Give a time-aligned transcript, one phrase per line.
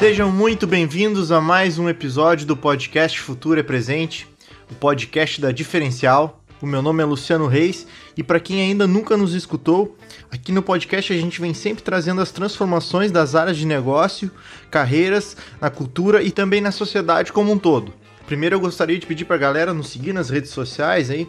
[0.00, 4.26] Sejam muito bem-vindos a mais um episódio do podcast Futuro é Presente,
[4.70, 6.42] o podcast da Diferencial.
[6.58, 7.86] O meu nome é Luciano Reis
[8.16, 9.98] e para quem ainda nunca nos escutou,
[10.30, 14.30] aqui no podcast a gente vem sempre trazendo as transformações das áreas de negócio,
[14.70, 17.92] carreiras, na cultura e também na sociedade como um todo.
[18.24, 21.28] Primeiro eu gostaria de pedir para a galera nos seguir nas redes sociais aí,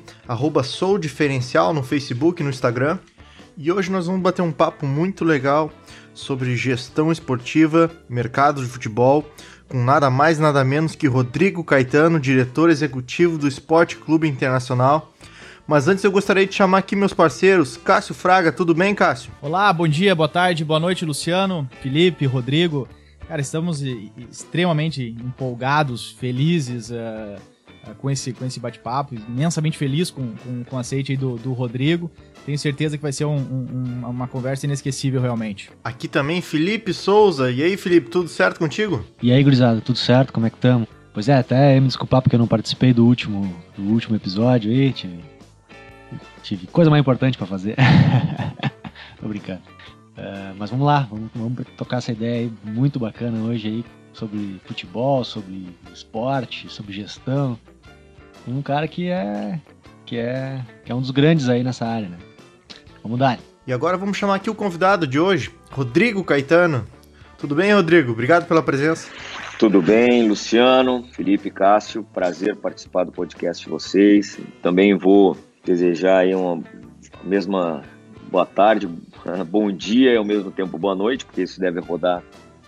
[0.63, 2.99] soudiferencial no Facebook no Instagram.
[3.57, 5.69] E hoje nós vamos bater um papo muito legal
[6.13, 9.29] sobre gestão esportiva, mercado de futebol,
[9.67, 15.13] com nada mais nada menos que Rodrigo Caetano, diretor executivo do Esporte Clube Internacional.
[15.67, 19.31] Mas antes eu gostaria de chamar aqui meus parceiros, Cássio Fraga, tudo bem, Cássio?
[19.41, 22.87] Olá, bom dia, boa tarde, boa noite, Luciano, Felipe, Rodrigo.
[23.27, 23.81] Cara, estamos
[24.29, 27.39] extremamente empolgados, felizes uh,
[27.97, 32.11] com esse, com esse bate-papo, imensamente feliz com, com, com o aceite do, do Rodrigo.
[32.45, 35.69] Tenho certeza que vai ser um, um, uma conversa inesquecível, realmente.
[35.83, 37.51] Aqui também, Felipe Souza.
[37.51, 39.05] E aí, Felipe, tudo certo contigo?
[39.21, 40.33] E aí, gurizada, tudo certo?
[40.33, 40.87] Como é que estamos?
[41.13, 44.93] Pois é, até me desculpar porque eu não participei do último, do último episódio aí,
[44.93, 45.19] tive,
[46.41, 47.75] tive coisa mais importante para fazer.
[49.19, 49.61] Tô brincando.
[50.17, 54.59] Uh, mas vamos lá, vamos, vamos tocar essa ideia aí muito bacana hoje aí sobre
[54.65, 57.59] futebol, sobre esporte, sobre gestão.
[58.47, 59.59] Um cara que é
[60.05, 62.17] que é que é um dos grandes aí nessa área, né?
[63.03, 63.39] Vamos dar.
[63.65, 66.85] E agora vamos chamar aqui o convidado de hoje, Rodrigo Caetano.
[67.37, 68.11] Tudo bem, Rodrigo?
[68.11, 69.09] Obrigado pela presença.
[69.57, 72.03] Tudo bem, Luciano, Felipe, Cássio.
[72.03, 74.39] Prazer participar do podcast de vocês.
[74.61, 76.63] Também vou desejar aí uma
[77.23, 77.83] mesma
[78.31, 78.87] boa tarde,
[79.47, 82.23] bom dia e ao mesmo tempo boa noite, porque isso deve rodar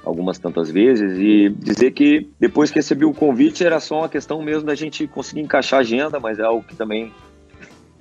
[0.05, 4.41] algumas tantas vezes e dizer que depois que recebi o convite era só uma questão
[4.41, 7.11] mesmo da gente conseguir encaixar a agenda, mas é algo que também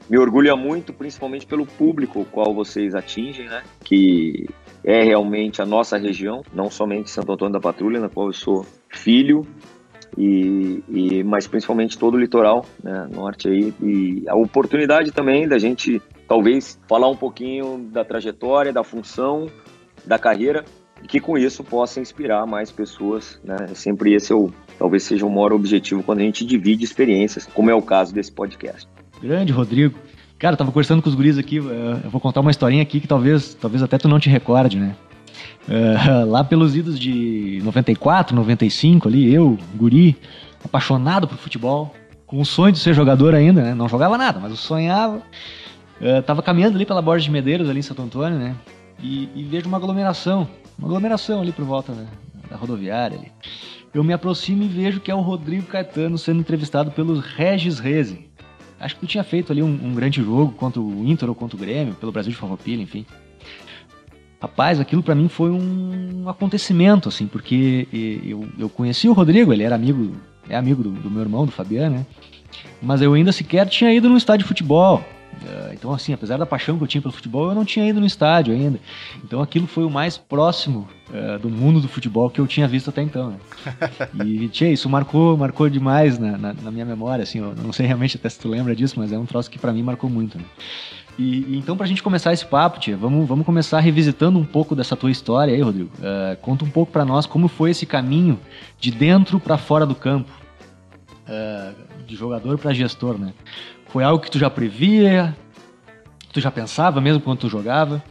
[0.08, 3.62] me orgulha muito, principalmente pelo público qual vocês atingem, né?
[3.84, 4.48] Que
[4.84, 8.66] é realmente a nossa região, não somente Santo Antônio da Patrulha, na qual eu sou
[8.88, 9.46] filho,
[10.16, 15.58] e, e mas principalmente todo o litoral né, norte aí e a oportunidade também da
[15.58, 19.46] gente talvez falar um pouquinho da trajetória, da função,
[20.04, 20.64] da carreira
[21.02, 23.68] e que com isso possa inspirar mais pessoas, né?
[23.74, 27.70] Sempre esse é o talvez seja o maior objetivo quando a gente divide experiências, como
[27.70, 28.88] é o caso desse podcast.
[29.22, 29.98] Grande, Rodrigo.
[30.38, 32.98] Cara, eu tava conversando com os guris aqui, eh, eu vou contar uma historinha aqui
[32.98, 34.96] que talvez, talvez até tu não te recorde, né?
[35.68, 40.16] Uh, lá pelos idos de 94, 95 ali, eu, guri,
[40.64, 41.94] apaixonado por futebol,
[42.26, 43.74] com o sonho de ser jogador ainda, né?
[43.74, 45.22] Não jogava nada, mas eu sonhava.
[46.00, 48.56] Uh, tava caminhando ali pela Borda de Medeiros, ali em Santo Antônio, né?
[49.00, 52.06] E, e vejo uma aglomeração, uma aglomeração ali por volta né?
[52.50, 53.30] da rodoviária ali.
[53.94, 58.31] Eu me aproximo e vejo que é o Rodrigo Caetano sendo entrevistado pelo Regis Reze.
[58.82, 61.56] Acho que tu tinha feito ali um, um, grande jogo contra o Inter ou contra
[61.56, 63.06] o Grêmio, pelo Brasil de Farroupilha, enfim.
[64.40, 67.86] Rapaz, aquilo para mim foi um acontecimento, assim, porque
[68.24, 70.16] eu, eu conheci o Rodrigo, ele era amigo,
[70.48, 72.06] é amigo do, do meu irmão, do Fabiano, né?
[72.82, 75.00] Mas eu ainda sequer tinha ido num estádio de futebol.
[75.44, 78.00] Eh, então, assim, apesar da paixão que eu tinha pelo futebol, eu não tinha ido
[78.00, 78.78] no estádio ainda.
[79.24, 82.90] Então, aquilo foi o mais próximo uh, do mundo do futebol que eu tinha visto
[82.90, 83.30] até então.
[83.30, 83.36] Né?
[84.24, 87.22] E, tchê, isso marcou, marcou demais na, na, na, minha memória.
[87.22, 89.58] Assim, eu não sei realmente até se tu lembra disso, mas é um troço que
[89.58, 90.38] para mim marcou muito.
[90.38, 90.44] Né?
[91.18, 94.74] E, e, então, pra gente começar esse papo, tia, vamos, vamos começar revisitando um pouco
[94.74, 95.90] dessa tua história aí, Rodrigo.
[95.98, 98.38] Uh, conta um pouco para nós como foi esse caminho
[98.78, 100.30] de dentro para fora do campo.
[101.26, 103.32] Uh, de jogador para gestor, né?
[103.92, 105.36] Foi algo que tu já previa?
[106.32, 108.02] Tu já pensava mesmo quando tu jogava?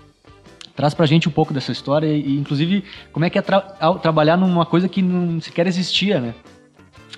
[0.76, 3.60] Traz pra gente um pouco dessa história e, inclusive, como é que é tra
[4.00, 6.36] trabalhar numa coisa que não sequer existia, né?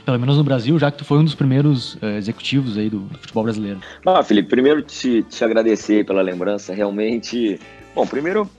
[0.06, 3.00] Pelo menos no Brasil, já que tu foi um dos primeiros uh, executivos aí do,
[3.00, 3.82] do, futebol brasileiro.
[4.06, 7.60] Ah, Felipe, primeiro te, te agradecer pela lembrança, realmente...
[7.94, 8.50] Bom, primeiro,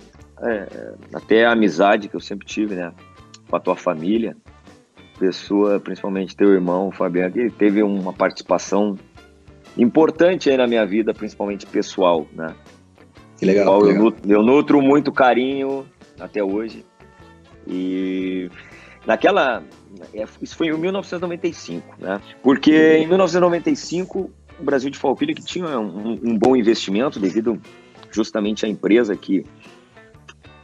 [0.43, 2.93] é, até a amizade que eu sempre tive, né?
[3.49, 4.37] Com a tua família,
[5.19, 8.99] pessoa, principalmente teu irmão, Fabiano, que teve uma participação
[9.77, 12.55] importante aí na minha vida, principalmente pessoal, né?
[13.39, 13.81] Que legal.
[13.81, 14.07] Que legal.
[14.07, 15.87] Eu, eu nutro muito carinho
[16.19, 16.85] até hoje.
[17.67, 18.51] E
[19.07, 19.63] naquela.
[20.13, 22.21] É, isso foi em 1995, né?
[22.43, 27.61] Porque em 1995 o Brasil de Falpilha, que tinha um, um, bom investimento devido
[28.11, 29.45] justamente à empresa que,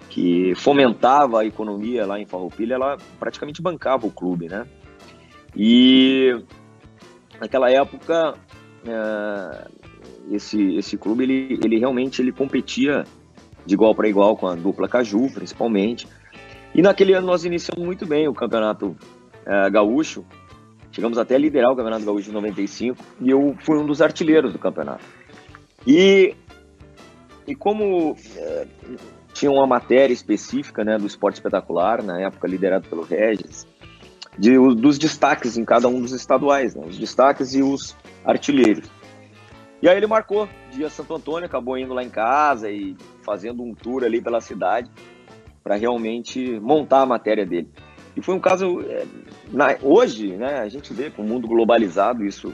[0.09, 4.67] que fomentava a economia lá em Farroupilha, ela praticamente bancava o clube, né?
[5.57, 6.41] E
[7.41, 8.35] naquela época
[8.87, 9.69] é,
[10.31, 13.05] esse, esse clube ele, ele realmente ele competia
[13.67, 16.07] de igual para igual com a dupla Caju, principalmente.
[16.75, 18.97] E naquele ano nós iniciamos muito bem o campeonato
[19.45, 20.25] é, gaúcho.
[20.93, 24.53] Chegamos até a liderar o campeonato gaúcho de 95 e eu fui um dos artilheiros
[24.53, 25.05] do campeonato.
[25.87, 26.35] E,
[27.47, 28.67] e como é,
[29.33, 33.67] tinha uma matéria específica né, do esporte espetacular, na época liderado pelo Regis,
[34.39, 38.91] de, dos destaques em cada um dos estaduais, né, os destaques e os artilheiros.
[39.83, 43.75] E aí ele marcou dia Santo Antônio, acabou indo lá em casa e fazendo um
[43.75, 44.91] tour ali pela cidade
[45.63, 47.69] para realmente montar a matéria dele.
[48.17, 48.81] E foi um caso.
[48.83, 49.07] É,
[49.51, 52.53] na, hoje, né, a gente vê com o mundo globalizado, isso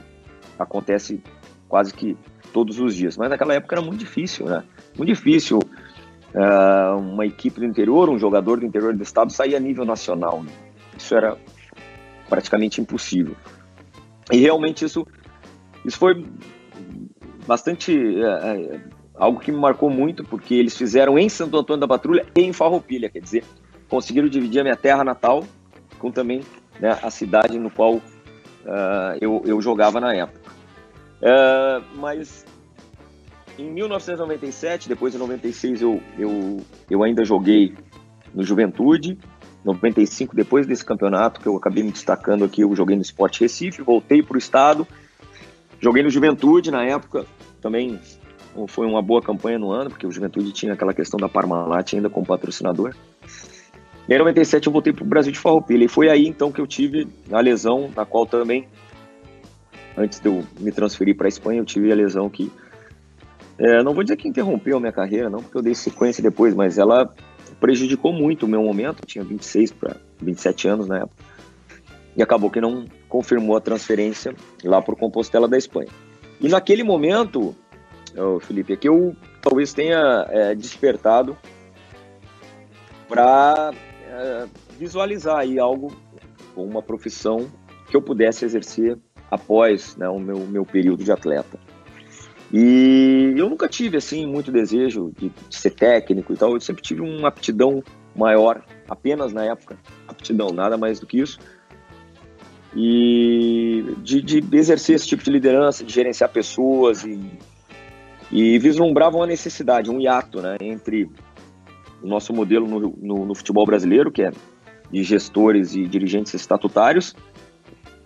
[0.59, 1.23] acontece
[1.69, 2.17] quase que
[2.53, 3.17] todos os dias.
[3.17, 4.63] Mas naquela época era muito difícil, né?
[4.97, 9.61] Muito difícil uh, uma equipe do interior, um jogador do interior do estado sair a
[9.61, 10.43] nível nacional.
[10.43, 10.53] Né?
[10.97, 11.37] Isso era
[12.29, 13.37] praticamente impossível.
[14.33, 15.07] E realmente isso,
[15.87, 16.27] isso foi
[17.47, 17.97] bastante.
[17.97, 18.81] Uh,
[19.15, 22.53] algo que me marcou muito, porque eles fizeram em Santo Antônio da Patrulha e em
[22.53, 23.45] Farroupilha, quer dizer,
[23.89, 25.43] conseguiram dividir a minha terra natal
[25.99, 26.43] com também
[26.79, 28.03] né, a cidade no qual uh,
[29.21, 30.53] eu, eu jogava na época.
[31.23, 32.45] Uh, mas
[33.59, 36.59] em 1997, depois de 96, eu, eu,
[36.91, 37.75] eu ainda joguei
[38.35, 39.19] no Juventude.
[39.65, 43.83] 95, depois desse campeonato que eu acabei me destacando aqui, eu joguei no Esporte Recife,
[43.83, 44.87] voltei para o estado,
[45.81, 47.27] joguei no Juventude na época,
[47.61, 47.99] também
[48.69, 52.09] foi uma boa campanha no ano, porque o Juventude tinha aquela questão da Parmalat ainda
[52.09, 52.95] como patrocinador.
[54.09, 55.85] E em 97 eu voltei para o Brasil de Farroupilha.
[55.85, 58.69] E foi aí então que eu tive a lesão, na qual também,
[59.97, 62.51] antes de eu me transferir para a Espanha, eu tive a lesão que.
[63.59, 66.55] É, não vou dizer que interrompeu a minha carreira, não, porque eu dei sequência depois,
[66.55, 67.11] mas ela
[67.59, 69.01] prejudicou muito o meu momento.
[69.03, 71.25] Eu tinha 26 para 27 anos na época.
[72.17, 74.35] E acabou que não confirmou a transferência
[74.65, 75.91] lá para o Compostela da Espanha.
[76.41, 77.55] E naquele momento,
[78.41, 81.37] Felipe, é que eu talvez tenha é, despertado
[83.09, 83.73] para
[84.09, 84.47] é,
[84.79, 85.95] visualizar aí algo
[86.55, 87.51] com uma profissão
[87.89, 88.99] que eu pudesse exercer
[89.31, 91.59] após né, o meu, meu período de atleta.
[92.53, 96.53] E eu nunca tive assim muito desejo de, de, ser técnico e tal.
[96.55, 97.83] Eu sempre tive uma aptidão
[98.15, 99.77] maior, apenas na época,
[100.07, 101.39] aptidão, nada mais do que isso.
[102.79, 107.19] E de, de exercer esse tipo de liderança, de gerenciar pessoas e,
[108.31, 111.09] e vislumbrava uma necessidade, um hiato, né, entre
[112.03, 114.31] o nosso modelo no, no, no futebol brasileiro, que é
[114.91, 117.15] de gestores e dirigentes estatutários,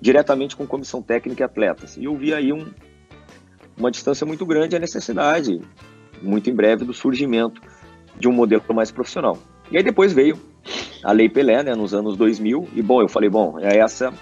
[0.01, 1.97] diretamente com comissão técnica e atletas.
[1.97, 2.67] E eu vi aí um,
[3.77, 5.61] uma distância muito grande, a necessidade,
[6.23, 7.61] muito em breve, do surgimento
[8.19, 9.37] de um modelo mais profissional.
[9.71, 10.39] E aí depois veio
[11.03, 14.13] a Lei Pelé, né, nos anos 2000, e bom, eu falei, bom, é essa,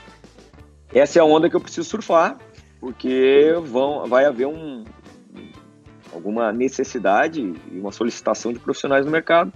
[0.92, 2.38] essa é a onda que eu preciso surfar,
[2.80, 4.84] porque vão, vai haver um,
[6.12, 7.40] alguma necessidade
[7.70, 9.52] e uma solicitação de profissionais no mercado.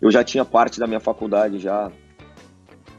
[0.00, 1.90] Eu já tinha parte da minha faculdade já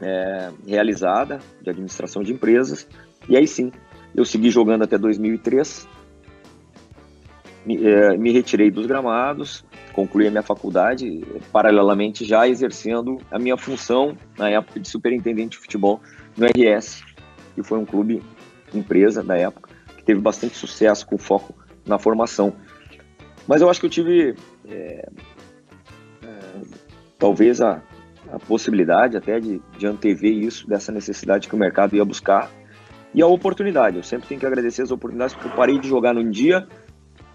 [0.00, 2.86] é, realizada de administração de empresas
[3.28, 3.72] e aí sim
[4.14, 5.88] eu segui jogando até 2003.
[7.64, 11.22] Me, é, me retirei dos gramados, concluí a minha faculdade,
[11.52, 16.00] paralelamente já exercendo a minha função na época de superintendente de futebol
[16.36, 17.04] no RS,
[17.54, 18.22] que foi um clube
[18.74, 21.54] empresa da época, que teve bastante sucesso com foco
[21.86, 22.54] na formação.
[23.46, 24.34] Mas eu acho que eu tive
[24.68, 25.08] é,
[26.22, 26.38] é,
[27.18, 27.82] talvez a,
[28.32, 32.50] a possibilidade até de, de antever isso, dessa necessidade que o mercado ia buscar
[33.14, 33.96] e a oportunidade.
[33.96, 36.66] Eu sempre tenho que agradecer as oportunidades porque eu parei de jogar num dia,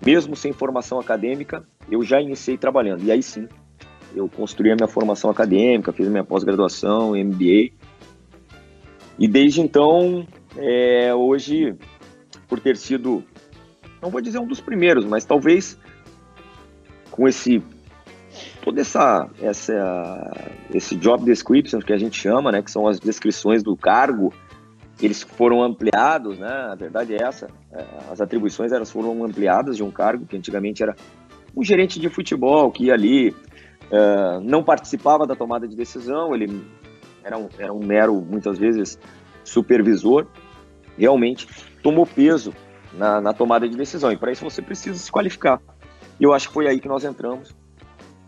[0.03, 3.03] mesmo sem formação acadêmica, eu já iniciei trabalhando.
[3.03, 3.47] E aí sim,
[4.15, 7.76] eu construí a minha formação acadêmica, fiz minha pós-graduação, MBA.
[9.19, 11.75] E desde então, é, hoje,
[12.47, 13.23] por ter sido
[14.01, 15.77] não vou dizer um dos primeiros, mas talvez
[17.11, 17.61] com esse
[18.61, 23.63] toda essa essa esse job description que a gente chama, né, que são as descrições
[23.63, 24.33] do cargo,
[25.01, 26.69] eles foram ampliados, né?
[26.71, 30.83] A verdade é essa, é, as atribuições elas foram ampliadas de um cargo que antigamente
[30.83, 30.95] era
[31.55, 36.63] um gerente de futebol que ia ali uh, não participava da tomada de decisão, ele
[37.27, 38.97] era um, era um mero muitas vezes
[39.43, 40.27] supervisor,
[40.97, 41.47] realmente
[41.83, 42.53] tomou peso
[42.93, 44.11] na, na tomada de decisão.
[44.11, 45.61] E para isso você precisa se qualificar.
[46.19, 47.53] E eu acho que foi aí que nós entramos.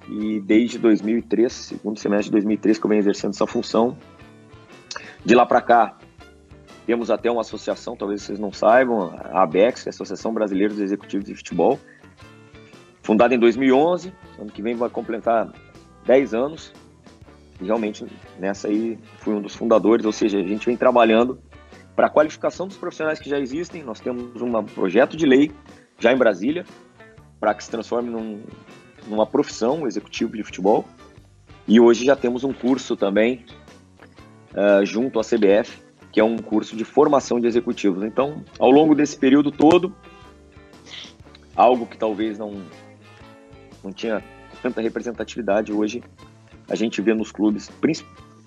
[0.07, 3.97] E desde 2003, segundo semestre de 2003, que eu venho exercendo essa função.
[5.23, 5.97] De lá para cá,
[6.85, 10.73] temos até uma associação, talvez vocês não saibam, a ABEX, que é a Associação Brasileira
[10.73, 11.79] dos Executivos de Futebol,
[13.03, 15.49] fundada em 2011, ano que vem vai completar
[16.05, 16.73] 10 anos.
[17.61, 18.05] Realmente
[18.39, 21.39] nessa aí fui um dos fundadores, ou seja, a gente vem trabalhando
[21.95, 25.51] para a qualificação dos profissionais que já existem, nós temos um projeto de lei
[25.99, 26.65] já em Brasília
[27.39, 28.41] para que se transforme num,
[29.07, 30.85] numa profissão executivo de futebol.
[31.67, 33.45] E hoje já temos um curso também
[34.51, 38.03] uh, junto à CBF, que é um curso de formação de executivos.
[38.03, 39.93] Então, ao longo desse período todo,
[41.55, 42.63] algo que talvez não,
[43.83, 44.23] não tinha
[44.61, 46.03] tanta representatividade hoje
[46.69, 47.69] a gente vê nos clubes,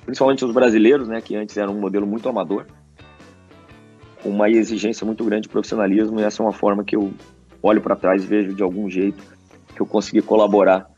[0.05, 2.67] principalmente os brasileiros, né, que antes era um modelo muito amador,
[4.23, 7.12] com uma exigência muito grande de profissionalismo, e essa é uma forma que eu
[7.62, 9.23] olho para trás e vejo de algum jeito
[9.75, 10.88] que eu consegui colaborar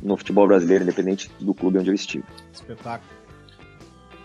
[0.00, 2.24] no futebol brasileiro, independente do clube onde eu estive.
[2.52, 3.18] Espetáculo.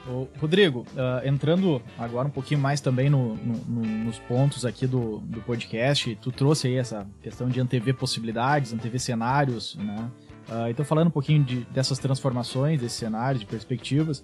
[0.07, 4.85] Ô, Rodrigo, uh, entrando agora um pouquinho mais também no, no, no, nos pontos aqui
[4.85, 10.11] do, do podcast, tu trouxe aí essa questão de antever possibilidades, antever cenários, né?
[10.49, 14.19] Uh, então, falando um pouquinho de, dessas transformações, desses cenários, de perspectivas,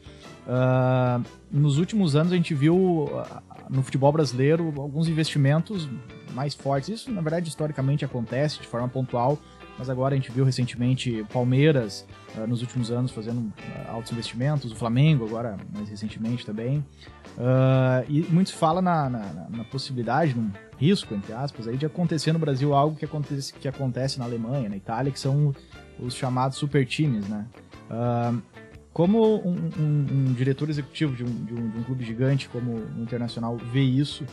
[0.46, 5.88] uh, nos últimos anos a gente viu uh, no futebol brasileiro alguns investimentos
[6.34, 6.90] mais fortes.
[6.90, 9.40] Isso, na verdade, historicamente acontece de forma pontual,
[9.78, 12.06] mas agora a gente viu recentemente Palmeiras,
[12.48, 13.52] nos últimos anos, fazendo
[13.88, 16.86] altos investimentos, o Flamengo, agora mais recentemente também.
[18.10, 22.34] e muito se fala na, na, na possibilidade, num risco, entre aspas, aí, de acontecer
[22.34, 25.56] no Brasil algo que acontece, que acontece na Alemanha, na Itália, que são
[26.02, 27.46] os chamados super times, né?
[27.90, 28.42] Uh,
[28.94, 33.02] como um, um, um, diretor executivo de um, de, de um, clube gigante como o
[33.02, 34.26] Internacional vê isso?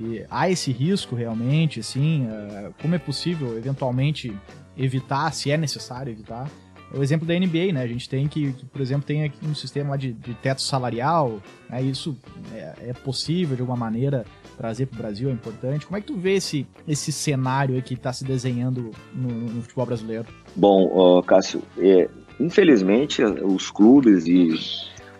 [0.00, 2.26] E há esse risco realmente, assim?
[2.26, 4.32] Uh, como é possível, eventualmente,
[4.76, 6.48] evitar, se é necessário evitar?
[6.94, 7.82] O exemplo da NBA, né?
[7.82, 11.40] A gente tem que, que por exemplo, tem aqui um sistema de, de teto salarial,
[11.68, 11.82] né?
[11.82, 12.16] Isso
[12.52, 14.26] é, é possível, de alguma maneira,
[14.58, 15.86] trazer para o Brasil, é importante.
[15.86, 19.86] Como é que tu vê esse, esse cenário que está se desenhando no, no, futebol
[19.86, 20.26] brasileiro?
[20.54, 22.08] Bom, uh, Cássio, é,
[22.38, 24.50] infelizmente os clubes e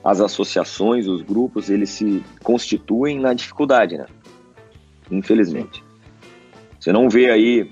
[0.04, 4.06] as associações, os grupos, eles se constituem na dificuldade, né?
[5.10, 5.82] Infelizmente.
[6.78, 7.70] Você não vê aí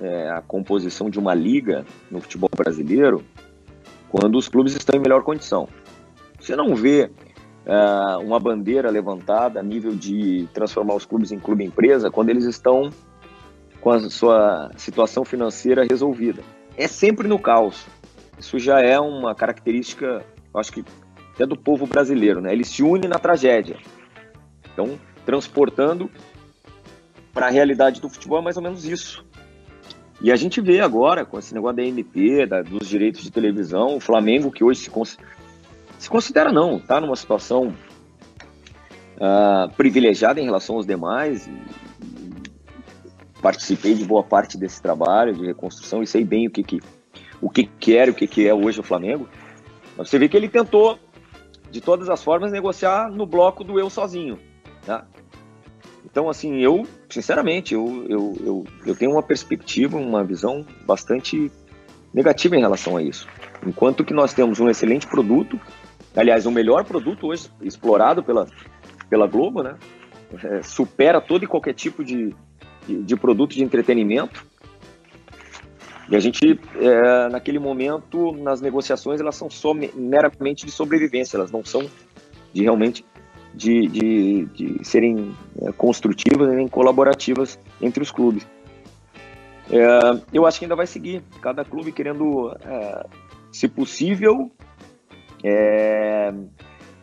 [0.00, 3.24] é, a composição de uma liga no futebol brasileiro
[4.08, 5.68] quando os clubes estão em melhor condição.
[6.38, 7.10] Você não vê
[7.66, 12.44] uh, uma bandeira levantada a nível de transformar os clubes em clube empresa quando eles
[12.44, 12.90] estão
[13.80, 16.42] com a sua situação financeira resolvida.
[16.76, 17.86] É sempre no caos.
[18.38, 20.24] Isso já é uma característica,
[20.54, 20.84] acho que
[21.34, 22.52] até do povo brasileiro, né?
[22.52, 23.76] Ele se une na tragédia.
[24.72, 26.10] Então, transportando
[27.32, 29.25] para a realidade do futebol é mais ou menos isso.
[30.20, 33.96] E a gente vê agora, com esse negócio da MP, da, dos direitos de televisão,
[33.96, 34.90] o Flamengo, que hoje se,
[35.98, 37.74] se considera não, está numa situação
[39.16, 41.48] uh, privilegiada em relação aos demais.
[43.42, 46.80] participei de boa parte desse trabalho de reconstrução e sei bem o que, que,
[47.40, 49.28] o que, que era e o que, que é hoje o Flamengo.
[49.98, 50.98] Você vê que ele tentou,
[51.70, 54.38] de todas as formas, negociar no bloco do eu sozinho.
[54.86, 55.02] Né?
[56.16, 61.52] Então, assim, eu, sinceramente, eu, eu, eu, eu tenho uma perspectiva, uma visão bastante
[62.10, 63.28] negativa em relação a isso.
[63.66, 65.60] Enquanto que nós temos um excelente produto,
[66.16, 68.46] aliás, o melhor produto hoje explorado pela,
[69.10, 69.76] pela Globo, né?
[70.42, 72.34] É, supera todo e qualquer tipo de,
[72.86, 74.42] de, de, produto de entretenimento.
[76.08, 81.52] E a gente, é, naquele momento, nas negociações, elas são só meramente de sobrevivência, elas
[81.52, 81.86] não são
[82.54, 83.04] de realmente
[83.56, 88.46] de, de, de serem é, construtivas nem colaborativas entre os clubes.
[89.70, 93.06] É, eu acho que ainda vai seguir, cada clube querendo, é,
[93.50, 94.50] se possível,
[95.42, 96.32] é,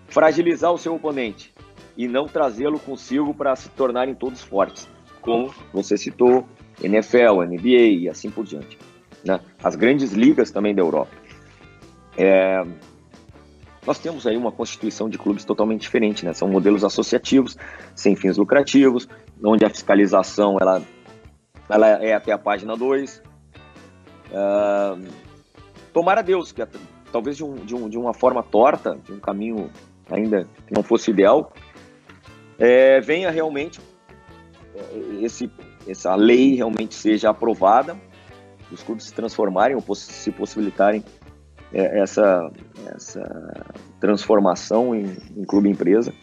[0.08, 1.52] fragilizar o seu oponente
[1.98, 4.88] e não trazê-lo consigo para se tornarem todos fortes,
[5.22, 6.48] como você citou,
[6.82, 8.78] NFL, NBA e assim por diante.
[9.26, 9.40] Né?
[9.64, 11.12] As grandes ligas também da Europa.
[12.18, 12.64] É,
[13.86, 16.34] nós temos aí uma constituição de clubes totalmente diferente, né?
[16.34, 17.58] São modelos associativos,
[17.96, 19.08] sem fins lucrativos,
[19.44, 20.82] onde a fiscalização ela,
[21.70, 23.22] ela é até a página 2.
[24.32, 25.08] Uh,
[25.94, 26.66] tomara Deus que
[27.12, 29.70] talvez de, um, de, um, de uma forma torta, de um caminho
[30.10, 31.54] ainda que não fosse ideal,
[32.58, 33.80] é, venha realmente
[34.76, 35.52] é, esse,
[35.88, 37.96] essa lei realmente seja aprovada,
[38.72, 41.04] os clubes se transformarem ou se possibilitarem
[41.74, 42.52] essa,
[42.96, 43.66] essa
[44.00, 46.14] transformação em, em clube empresa.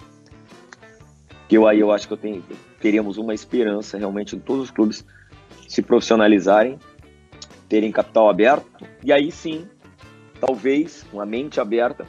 [1.49, 2.45] Que eu aí eu acho que eu tenho,
[2.81, 5.05] teríamos uma esperança realmente de todos os clubes
[5.69, 6.79] se profissionalizarem,
[7.69, 8.67] terem capital aberto
[9.03, 9.67] e aí sim
[10.41, 12.07] talvez, com a mente aberta,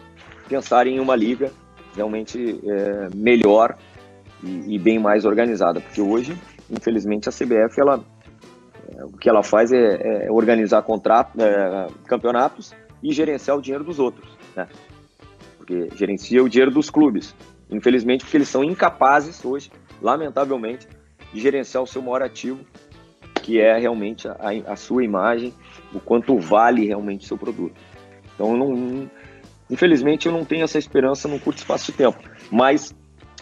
[0.48, 1.52] pensarem em uma liga
[1.96, 3.78] realmente é, melhor
[4.42, 5.82] e, e, bem mais organizada.
[5.82, 6.36] Porque hoje,
[6.70, 8.04] infelizmente, a CBF, ela,
[8.96, 13.84] é, o que ela faz é, é organizar contrato, é, campeonatos e gerenciar o dinheiro
[13.84, 14.38] dos outros.
[14.56, 14.68] Né?
[15.58, 17.36] Porque gerencia o dinheiro dos clubes.
[17.70, 20.88] Infelizmente, porque eles são incapazes hoje, lamentavelmente,
[21.34, 22.60] de gerenciar o seu maior ativo,
[23.42, 24.36] que é realmente a,
[24.68, 25.54] a sua imagem,
[25.94, 27.80] o quanto vale realmente o seu produto.
[28.36, 29.10] Então, eu não,
[29.70, 32.20] infelizmente, eu não tenho essa esperança num curto espaço de tempo.
[32.52, 32.94] Mas,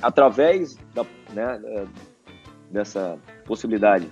[0.01, 1.87] através da, né,
[2.69, 4.07] dessa possibilidade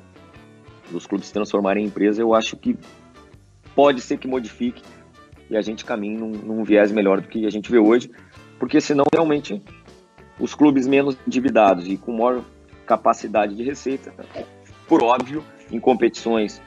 [0.89, 2.75] dos clubes se transformarem em empresa, eu acho que
[3.75, 4.81] pode ser que modifique
[5.49, 8.09] e a gente caminhe num, num viés melhor do que a gente vê hoje,
[8.59, 9.61] porque senão realmente
[10.39, 12.43] os clubes menos endividados e com maior
[12.85, 14.13] capacidade de receita,
[14.87, 16.61] por óbvio, em competições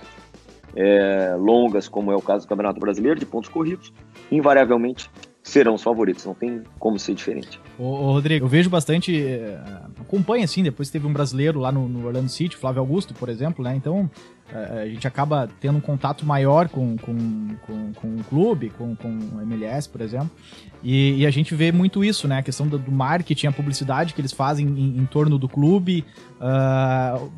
[0.77, 3.93] é, longas, como é o caso do Campeonato Brasileiro, de pontos corridos,
[4.31, 5.11] invariavelmente
[5.43, 7.61] serão os favoritos, não tem como ser diferente.
[7.81, 9.59] Ô, ô Rodrigo, eu vejo bastante, é,
[9.99, 13.65] acompanha assim, depois teve um brasileiro lá no, no Orlando City, Flávio Augusto, por exemplo,
[13.65, 14.11] né, então
[14.53, 17.17] é, a gente acaba tendo um contato maior com, com,
[17.67, 20.31] com, com o clube, com, com o MLS, por exemplo,
[20.83, 22.39] e, e, a gente vê muito isso, né?
[22.39, 26.07] A questão do, do marketing, a publicidade que eles fazem em, em torno do clube,
[26.41, 27.31] uh,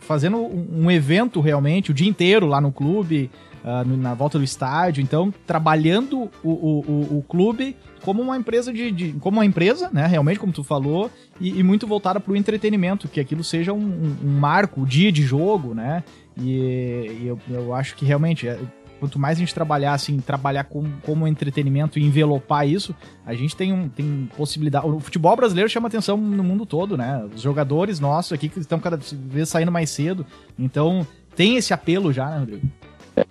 [0.00, 3.30] fazendo um, evento realmente, o dia inteiro lá no clube,
[3.68, 8.90] uh, na volta do estádio, então trabalhando o, o, o clube como uma empresa de,
[8.90, 11.10] de, como uma empresa, né, realmente como tu falou,
[11.40, 15.12] e, e muito voltada para o entretenimento, que aquilo seja um, um, marco, o dia
[15.12, 16.02] de jogo, né,
[16.36, 18.58] e, e eu, eu acho que realmente é,
[18.98, 22.94] quanto mais a gente trabalhar assim, trabalhar com, como entretenimento e envelopar isso,
[23.24, 24.86] a gente tem, um, tem possibilidade.
[24.86, 27.24] O futebol brasileiro chama atenção no mundo todo, né?
[27.34, 30.26] Os jogadores nossos aqui que estão cada vez saindo mais cedo.
[30.58, 31.06] Então,
[31.36, 32.68] tem esse apelo já, né, Rodrigo?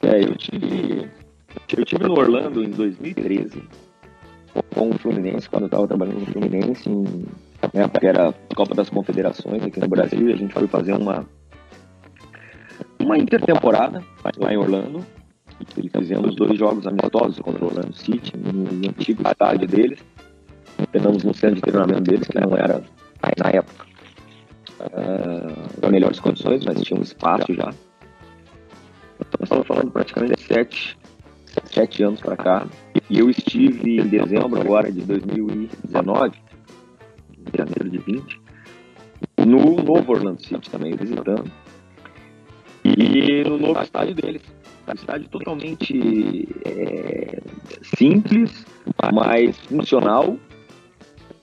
[0.02, 1.10] É, eu tive,
[1.78, 3.64] eu tive no Orlando em 2013
[4.74, 7.04] com o Fluminense, quando eu estava trabalhando no Fluminense, em,
[7.74, 10.94] né, que era a Copa das Confederações aqui no Brasil, e a gente foi fazer
[10.94, 11.26] uma,
[13.00, 14.04] uma intertemporada
[14.38, 15.06] lá em Orlando.
[15.76, 20.00] E fizemos dois jogos amistosos contra o Orlando City, no antigo estádio deles.
[20.92, 22.84] Treinamos no centro de treinamento deles, que não era,
[23.44, 23.86] na época,
[24.82, 27.72] uh, melhores condições, mas tinha um espaço já.
[29.48, 30.98] Estamos falando praticamente sete,
[31.72, 32.68] sete anos para cá.
[33.10, 36.38] E eu estive em dezembro agora de 2019,
[37.56, 38.42] janeiro de 20,
[39.46, 41.50] no novo Orlando City também, visitando.
[42.84, 44.42] E no novo estádio deles.
[44.94, 47.42] Estádio totalmente é,
[47.96, 48.66] simples,
[49.14, 50.38] mas funcional.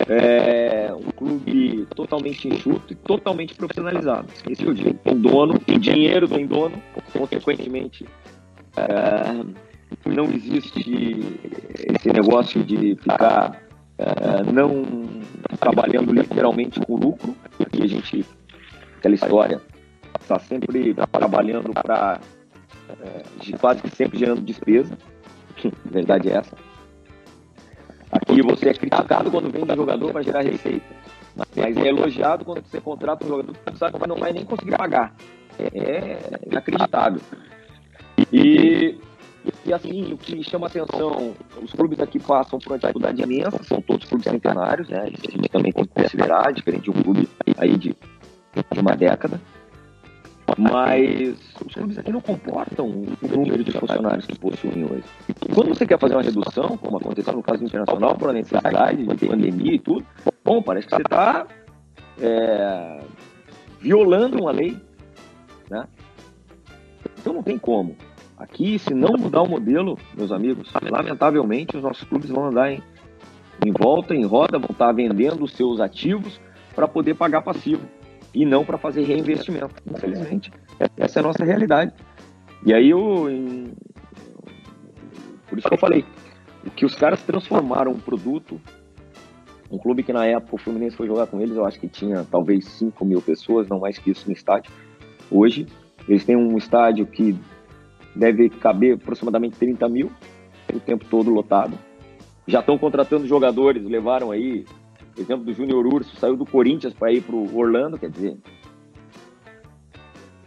[0.08, 4.28] É um clube totalmente enxuto e totalmente profissionalizado.
[4.48, 4.94] Esse é o dia.
[4.94, 6.80] Tem dono, tem dinheiro, tem dono,
[7.12, 8.06] consequentemente.
[8.76, 9.44] É,
[10.06, 11.38] não existe
[11.88, 13.62] esse negócio de ficar
[13.98, 14.84] uh, não
[15.58, 18.24] trabalhando literalmente com lucro, porque a gente,
[18.98, 19.60] aquela história,
[20.20, 22.20] está sempre trabalhando para
[22.90, 24.96] uh, quase que sempre gerando despesa,
[25.64, 26.56] a verdade é essa.
[28.14, 30.86] Aqui você é criticado quando vem um jogador para gerar receita,
[31.56, 34.76] mas é elogiado quando você contrata um jogador que sabe que não vai nem conseguir
[34.76, 35.14] pagar.
[35.58, 37.20] É inacreditável.
[38.32, 38.98] E
[39.66, 43.80] e assim, o que chama atenção, os clubes aqui passam por uma dificuldade imensa, são
[43.82, 45.00] todos clubes centenários, né?
[45.00, 47.94] A gente também tem que considerar, diferente de um clube aí de,
[48.72, 49.40] de uma década.
[50.58, 55.04] Mas os clubes aqui não comportam o número de funcionários que possuem hoje.
[55.48, 59.26] E quando você quer fazer uma redução, como aconteceu no caso internacional, por necessidade de
[59.26, 60.04] pandemia e tudo,
[60.44, 61.46] bom, parece que você está
[62.20, 63.00] é,
[63.80, 64.76] violando uma lei,
[65.70, 65.86] né?
[67.18, 67.96] Então não tem como.
[68.36, 72.82] Aqui, se não mudar o modelo, meus amigos, lamentavelmente os nossos clubes vão andar em,
[73.64, 76.38] em volta, em roda, vão estar vendendo os seus ativos
[76.74, 77.82] para poder pagar passivo
[78.34, 79.74] e não para fazer reinvestimento.
[79.86, 80.52] Infelizmente,
[80.96, 81.92] essa é a nossa realidade.
[82.66, 83.72] E aí, eu, em...
[85.48, 86.04] por isso que eu falei,
[86.66, 88.60] o que os caras transformaram um produto,
[89.70, 92.26] um clube que na época o Fluminense foi jogar com eles, eu acho que tinha
[92.30, 94.72] talvez 5 mil pessoas, não mais que isso no estádio.
[95.30, 95.66] Hoje,
[96.08, 97.38] eles têm um estádio que
[98.14, 100.10] deve caber aproximadamente 30 mil,
[100.72, 101.78] o tempo todo lotado.
[102.46, 104.64] Já estão contratando jogadores, levaram aí,
[105.16, 108.36] exemplo do Júnior Urso, saiu do Corinthians para ir para o Orlando, quer dizer,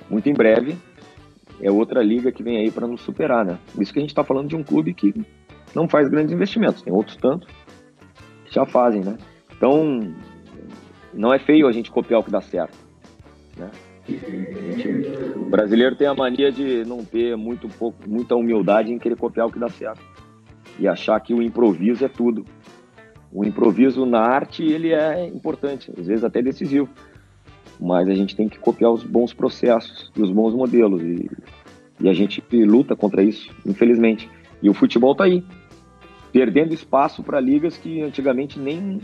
[0.10, 0.78] muito em breve
[1.62, 3.58] é outra liga que vem aí para nos superar, né?
[3.74, 5.14] Por isso que a gente está falando de um clube que
[5.74, 7.48] não faz grandes investimentos, tem outros tantos
[8.46, 9.18] que já fazem, né?
[9.56, 10.14] Então,
[11.14, 12.78] não é feio a gente copiar o que dá certo,
[13.58, 13.72] né?
[15.36, 19.48] O brasileiro tem a mania de não ter muito pouco, muita humildade em querer copiar
[19.48, 20.02] o que dá certo
[20.80, 22.46] e achar que o improviso é tudo.
[23.32, 26.90] O improviso na arte ele é importante, às vezes até decisivo,
[27.80, 31.30] mas a gente tem que copiar os bons processos e os bons modelos e,
[32.00, 34.30] e a gente luta contra isso, infelizmente.
[34.62, 35.44] E o futebol está aí,
[36.32, 39.00] perdendo espaço para ligas que antigamente nem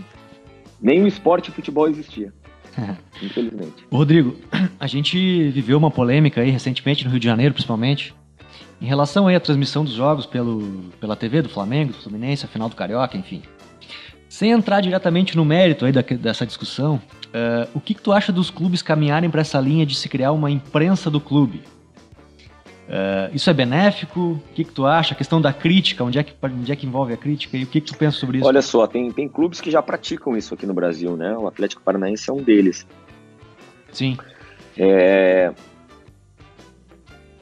[0.82, 2.34] nem o esporte futebol existia.
[3.22, 3.86] Infelizmente.
[3.90, 4.36] Rodrigo,
[4.78, 8.14] a gente viveu uma polêmica aí recentemente no Rio de Janeiro, principalmente,
[8.82, 12.50] em relação aí à transmissão dos jogos pelo, pela TV do Flamengo, do Fluminense, a
[12.50, 13.42] final do Carioca, enfim.
[14.44, 16.96] Sem entrar diretamente no mérito aí da, dessa discussão,
[17.28, 20.34] uh, o que, que, tu acha dos clubes caminharem para essa linha de se criar
[20.34, 21.62] uma imprensa do clube?
[22.90, 24.20] Uh, isso é benéfico?
[24.20, 25.14] O que, que tu acha?
[25.14, 27.56] A questão da crítica, onde é que, onde é que envolve a crítica?
[27.56, 28.46] E o que, que tu pensa sobre isso?
[28.46, 31.38] Olha só, tem, tem clubes que já praticam isso aqui no Brasil, né?
[31.38, 32.86] O Atlético Paranaense é um deles.
[33.94, 34.18] Sim.
[34.78, 35.54] É...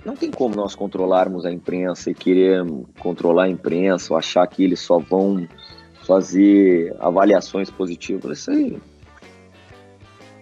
[0.05, 2.63] Não tem como nós controlarmos a imprensa e querer
[2.99, 5.47] controlar a imprensa ou achar que eles só vão
[6.05, 8.39] fazer avaliações positivas.
[8.39, 8.81] Isso aí.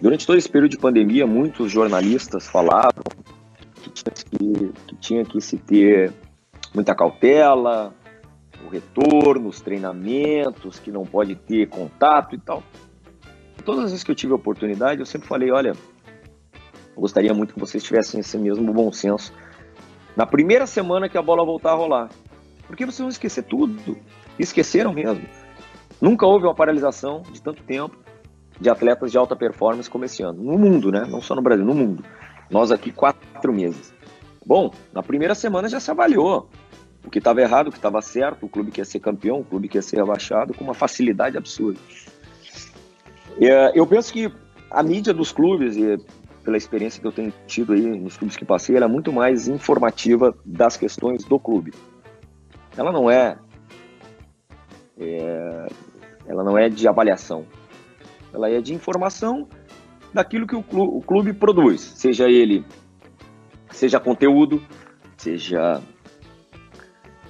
[0.00, 3.04] Durante todo esse período de pandemia, muitos jornalistas falavam
[3.82, 6.12] que tinha que, que, tinha que se ter
[6.74, 7.94] muita cautela,
[8.64, 12.62] o retorno, os treinamentos, que não pode ter contato e tal.
[13.64, 15.74] Todas as vezes que eu tive a oportunidade, eu sempre falei, olha,
[16.96, 19.32] gostaria muito que vocês tivessem esse mesmo bom senso
[20.16, 22.08] na primeira semana que a bola voltar a rolar.
[22.66, 23.98] Porque vocês vão esquecer tudo.
[24.38, 25.26] Esqueceram mesmo.
[26.00, 27.96] Nunca houve uma paralisação de tanto tempo
[28.60, 30.42] de atletas de alta performance como esse ano.
[30.42, 31.06] No mundo, né?
[31.08, 32.04] Não só no Brasil, no mundo.
[32.50, 33.92] Nós aqui, quatro meses.
[34.44, 36.48] Bom, na primeira semana já se avaliou
[37.04, 39.44] o que estava errado, o que estava certo, o clube que ia ser campeão, o
[39.44, 41.78] clube que ia ser rebaixado, com uma facilidade absurda.
[43.40, 44.30] É, eu penso que
[44.70, 45.98] a mídia dos clubes, e
[46.44, 49.48] pela experiência que eu tenho tido aí nos clubes que passei, ela é muito mais
[49.48, 51.72] informativa das questões do clube.
[52.76, 53.38] Ela não é,
[54.98, 55.66] é
[56.26, 57.46] ela não é de avaliação,
[58.32, 59.48] ela é de informação
[60.12, 62.64] daquilo que o clube, o clube produz, seja ele,
[63.70, 64.62] seja conteúdo,
[65.16, 65.80] seja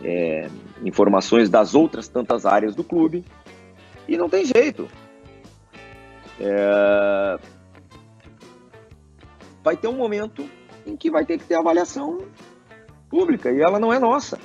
[0.03, 0.49] é,
[0.83, 3.25] informações das outras tantas áreas do clube,
[4.09, 4.89] e não tem jeito.
[6.41, 7.39] É,
[9.63, 10.49] vai ter um momento
[10.87, 12.19] em que vai ter que ter avaliação
[13.09, 14.39] pública e ela não é nossa,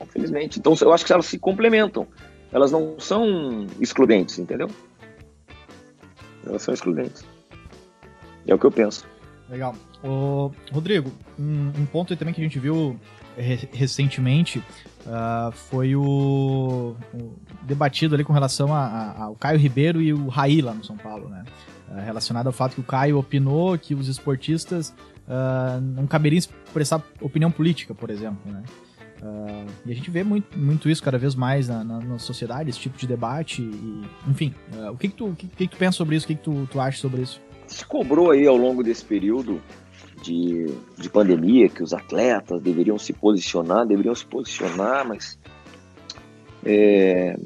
[0.00, 0.58] infelizmente.
[0.58, 2.06] Então eu acho que elas se complementam,
[2.52, 4.68] elas não são excludentes, entendeu?
[6.44, 7.24] Elas são excludentes.
[8.46, 9.06] É o que eu penso.
[9.48, 9.74] Legal.
[10.02, 12.98] Ô, Rodrigo, um, um ponto também que a gente viu
[13.36, 17.32] re recentemente uh, foi o, o,
[17.62, 21.44] debatido ali com relação ao Caio Ribeiro e o Raí lá no São Paulo, né?
[21.88, 24.94] Uh, relacionado ao fato que o Caio opinou que os esportistas
[25.28, 28.62] uh, não caberiam expressar opinião política, por exemplo, né?
[29.22, 32.70] Uh, e a gente vê muito, muito isso cada vez mais na, na, na sociedade,
[32.70, 33.62] esse tipo de debate.
[33.62, 36.24] E, enfim, uh, o que, que, tu, que, que, tu pensa sobre isso?
[36.24, 37.40] O que, que tu, tu acha sobre isso?
[37.66, 39.60] Se cobrou aí ao longo desse período
[40.22, 40.66] de,
[40.98, 45.38] de pandemia que os atletas deveriam se posicionar, deveriam se posicionar, mas.
[46.64, 47.38] É,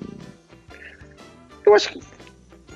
[1.65, 2.01] eu acho que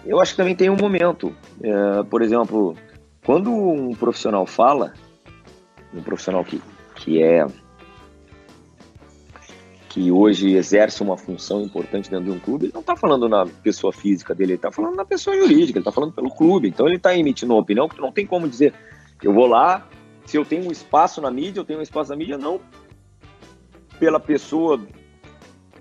[0.05, 1.35] eu acho que também tem um momento.
[1.63, 2.77] É, por exemplo,
[3.25, 4.95] quando um profissional fala,
[5.93, 6.61] um profissional que,
[6.97, 7.47] que é
[9.99, 13.45] que hoje exerce uma função importante dentro de um clube, ele não está falando na
[13.47, 16.69] pessoa física dele, ele está falando na pessoa jurídica, ele está falando pelo clube.
[16.69, 18.73] Então ele está emitindo uma opinião que não tem como dizer,
[19.21, 19.89] eu vou lá,
[20.25, 22.61] se eu tenho um espaço na mídia, eu tenho um espaço na mídia, não
[23.99, 24.81] pela pessoa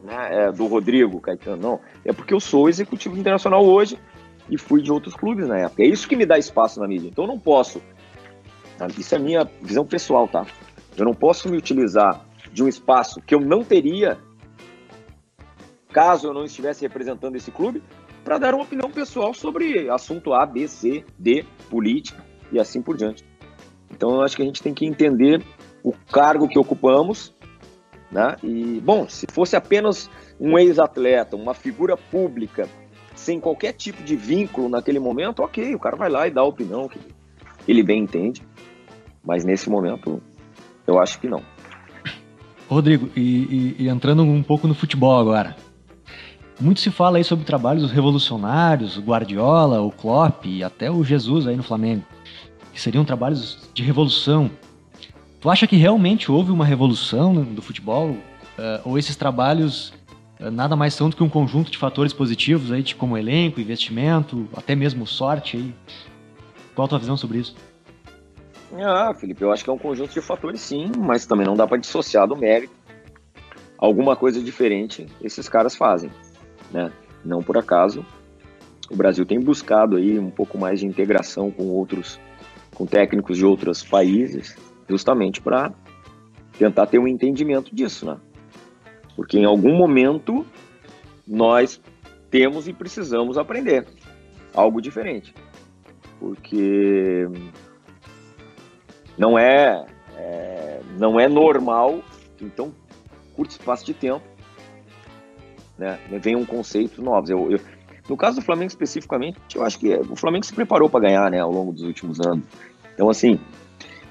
[0.03, 1.79] né, é, do Rodrigo Caetano, não.
[2.03, 3.99] É porque eu sou executivo internacional hoje
[4.49, 5.83] e fui de outros clubes na época.
[5.83, 7.07] É isso que me dá espaço na mídia.
[7.07, 7.83] Então eu não posso,
[8.97, 10.43] isso é minha visão pessoal, tá?
[10.97, 14.17] Eu não posso me utilizar de um espaço que eu não teria
[15.91, 17.81] caso eu não estivesse representando esse clube
[18.23, 22.97] para dar uma opinião pessoal sobre assunto A, B, C, D, política e assim por
[22.97, 23.25] diante.
[23.89, 25.41] Então eu acho que a gente tem que entender
[25.83, 27.33] o cargo que ocupamos,
[28.11, 28.35] né?
[28.43, 32.67] E bom, se fosse apenas um ex-atleta, uma figura pública,
[33.15, 36.45] sem qualquer tipo de vínculo naquele momento, ok, o cara vai lá e dá a
[36.45, 36.99] opinião que
[37.67, 38.45] ele bem entende.
[39.23, 40.21] Mas nesse momento,
[40.85, 41.41] eu acho que não.
[42.69, 45.55] Rodrigo, e, e, e, entrando um pouco no futebol agora.
[46.59, 51.47] Muito se fala aí sobre trabalhos revolucionários, o Guardiola, o Klopp e até o Jesus
[51.47, 52.03] aí no Flamengo,
[52.73, 54.49] que seriam trabalhos de revolução.
[55.39, 58.09] Tu acha que realmente houve uma revolução do futebol?
[58.09, 59.93] Uh, ou esses trabalhos
[60.39, 64.47] uh, nada mais são do que um conjunto de fatores positivos aí, como elenco, investimento,
[64.55, 65.75] até mesmo sorte aí?
[66.73, 67.55] Qual a tua visão sobre isso?
[68.73, 71.65] Ah, Felipe, eu acho que é um conjunto de fatores sim, mas também não dá
[71.65, 72.73] para dissociar do mérito.
[73.77, 76.11] Alguma coisa diferente esses caras fazem,
[76.71, 76.91] né?
[77.23, 78.05] Não por acaso
[78.89, 82.19] o Brasil tem buscado aí um pouco mais de integração com outros,
[82.73, 84.55] com técnicos de outros países,
[84.89, 85.73] justamente para
[86.57, 88.17] tentar ter um entendimento disso, né?
[89.15, 90.45] Porque em algum momento
[91.27, 91.81] nós
[92.29, 93.85] temos e precisamos aprender
[94.53, 95.33] algo diferente,
[96.19, 97.27] porque
[99.17, 102.01] não é, é, não é normal,
[102.41, 102.71] então,
[103.35, 104.23] curto espaço de tempo,
[105.77, 107.29] né, vem um conceito novo.
[107.31, 107.59] Eu, eu,
[108.09, 111.39] no caso do Flamengo especificamente, eu acho que o Flamengo se preparou para ganhar, né,
[111.39, 112.45] ao longo dos últimos anos.
[112.93, 113.39] Então, assim,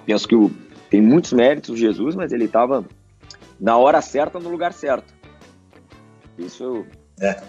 [0.04, 0.50] penso que o,
[0.90, 2.84] tem muitos méritos o Jesus, mas ele estava
[3.58, 5.14] na hora certa, no lugar certo.
[6.38, 6.84] Isso
[7.20, 7.42] é.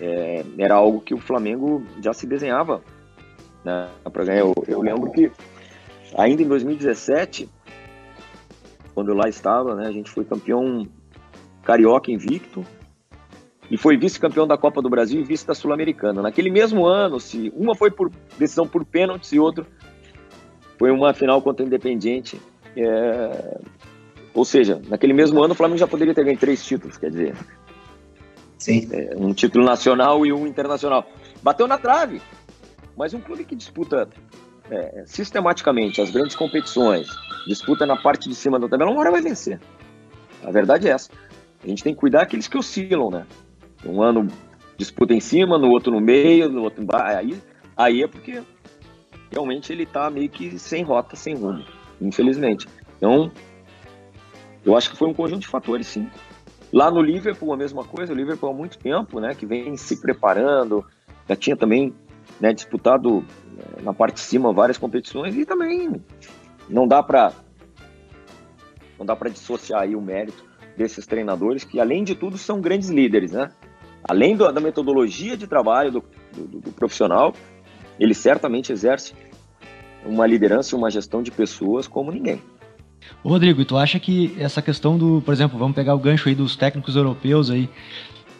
[0.00, 2.82] É, era algo que o Flamengo já se desenhava
[3.64, 4.40] né, para ganhar.
[4.40, 5.30] Eu, eu, lembro que
[6.16, 7.48] ainda em 2017,
[8.94, 10.88] quando eu lá estava, né, a gente foi campeão
[11.62, 12.64] carioca invicto
[13.70, 16.22] e foi vice-campeão da Copa do Brasil e vice da Sul-Americana.
[16.22, 19.66] Naquele mesmo ano, se uma foi por decisão por pênaltis e outra
[20.78, 22.40] foi uma final contra o Independiente.
[22.76, 23.58] É...
[24.32, 27.34] Ou seja, naquele mesmo ano o Flamengo já poderia ter ganho três títulos, quer dizer.
[28.56, 28.88] Sim.
[28.90, 31.06] É, um título nacional e um internacional.
[31.42, 32.22] Bateu na trave.
[32.96, 34.08] Mas um clube que disputa
[34.70, 37.08] é, sistematicamente as grandes competições,
[37.46, 39.60] disputa na parte de cima da tabela, uma hora vai vencer.
[40.44, 41.10] A verdade é essa.
[41.62, 43.26] A gente tem que cuidar daqueles que oscilam, né?
[43.84, 44.28] Um ano
[44.76, 47.18] disputa em cima, no outro no meio, no outro embaixo.
[47.18, 47.42] Aí,
[47.76, 48.42] aí é porque
[49.30, 51.64] realmente ele tá meio que sem rota, sem rumo,
[52.00, 52.68] infelizmente.
[52.96, 53.30] Então,
[54.64, 56.08] eu acho que foi um conjunto de fatores, sim.
[56.72, 58.12] Lá no Liverpool, a mesma coisa.
[58.12, 60.84] O Liverpool há muito tempo, né, que vem se preparando.
[61.28, 61.94] Já tinha também
[62.40, 63.24] né, disputado
[63.58, 66.00] eh, na parte de cima várias competições e também
[66.68, 67.32] não dá para
[68.98, 70.44] não dá para dissociar aí o mérito
[70.76, 73.50] desses treinadores que além de tudo são grandes líderes, né?
[74.02, 77.34] Além do, da metodologia de trabalho do, do, do profissional,
[77.98, 79.14] ele certamente exerce
[80.04, 82.40] uma liderança e uma gestão de pessoas como ninguém.
[83.24, 86.34] Rodrigo, e tu acha que essa questão do, por exemplo, vamos pegar o gancho aí
[86.34, 87.68] dos técnicos europeus aí,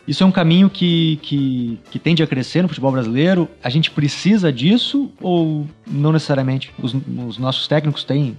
[0.09, 3.47] isso é um caminho que, que, que tende a crescer no futebol brasileiro?
[3.63, 6.73] A gente precisa disso ou não necessariamente?
[6.83, 8.35] Os, os nossos técnicos têm,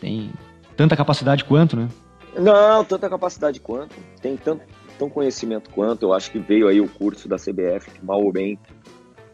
[0.00, 0.32] têm
[0.76, 1.88] tanta capacidade quanto, né?
[2.36, 3.94] Não, tanta capacidade quanto.
[4.20, 4.64] Tem tanto,
[4.98, 6.02] tão conhecimento quanto.
[6.02, 8.58] Eu acho que veio aí o curso da CBF, que mal ou bem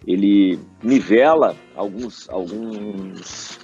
[0.06, 3.58] ele nivela alguns, alguns,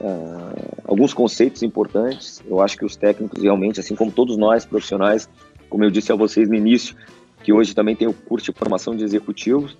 [0.00, 2.42] uh, alguns conceitos importantes.
[2.44, 5.28] Eu acho que os técnicos realmente, assim como todos nós profissionais,
[5.68, 6.96] como eu disse a vocês no início,
[7.42, 9.76] que hoje também tem o curso de formação de executivos,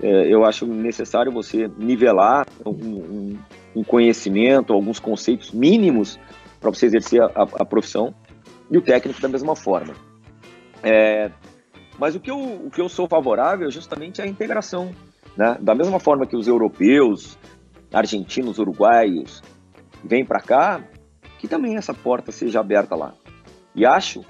[0.00, 3.36] é, eu acho necessário você nivelar um,
[3.74, 6.18] um, conhecimento, alguns conceitos mínimos
[6.60, 8.14] para você exercer a, a, profissão
[8.70, 9.94] e o técnico da mesma forma.
[10.82, 11.32] É,
[11.98, 14.92] mas o que, eu, o que eu sou favorável é justamente a integração.
[15.36, 15.56] Né?
[15.60, 17.36] Da mesma forma que os europeus,
[17.92, 19.42] argentinos, uruguaios
[20.04, 20.84] vêm para cá,
[21.40, 23.14] que também essa porta seja aberta lá.
[23.74, 24.24] E acho,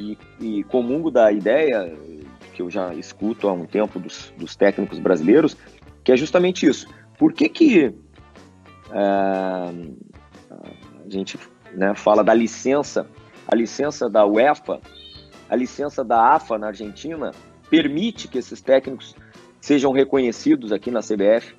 [0.00, 1.96] e, e comungo da ideia
[2.54, 5.56] que eu já escuto há um tempo dos, dos técnicos brasileiros,
[6.02, 6.86] que é justamente isso.
[7.18, 7.92] Por que que é,
[8.92, 9.72] a
[11.08, 11.38] gente
[11.74, 13.06] né, fala da licença,
[13.46, 14.80] a licença da UEFA
[15.50, 17.32] a licença da AFA na Argentina
[17.68, 19.16] permite que esses técnicos
[19.60, 21.56] sejam reconhecidos aqui na CBF,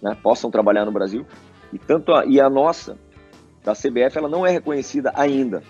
[0.00, 1.26] né, possam trabalhar no Brasil.
[1.70, 2.96] E tanto a, e a nossa
[3.62, 5.62] da CBF ela não é reconhecida ainda,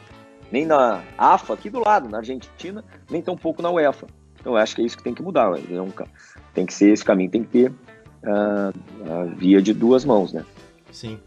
[0.51, 4.07] nem na AFA aqui do lado, na Argentina, nem tampouco na UEFA.
[4.41, 5.51] Então eu acho que é isso que tem que mudar.
[5.69, 6.07] Nunca.
[6.53, 8.73] Tem que ser esse caminho, tem que ter uh,
[9.11, 10.45] a via de duas mãos, né?
[10.93, 11.19] Sim.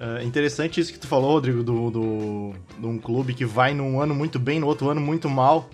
[0.00, 4.00] É interessante isso que tu falou, Rodrigo, do, do, de um clube que vai num
[4.00, 5.68] ano muito bem, no outro ano muito mal.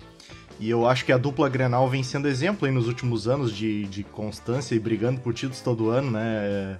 [0.59, 3.83] E eu acho que a dupla Grenal vem sendo exemplo aí nos últimos anos de,
[3.85, 6.23] de constância e brigando por títulos todo ano, né?
[6.25, 6.77] É,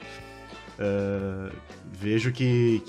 [0.79, 1.51] é,
[1.91, 2.81] vejo que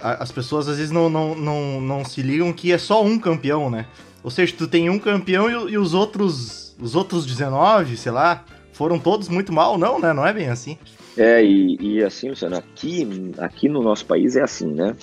[0.00, 3.70] as pessoas às vezes não, não, não, não se ligam que é só um campeão,
[3.70, 3.86] né?
[4.22, 8.44] Ou seja, tu tem um campeão e, e os outros os outros 19, sei lá,
[8.72, 10.12] foram todos muito mal, não, né?
[10.12, 10.78] Não é bem assim.
[11.16, 14.94] É, e, e assim, Luciano, aqui, aqui no nosso país é assim, né?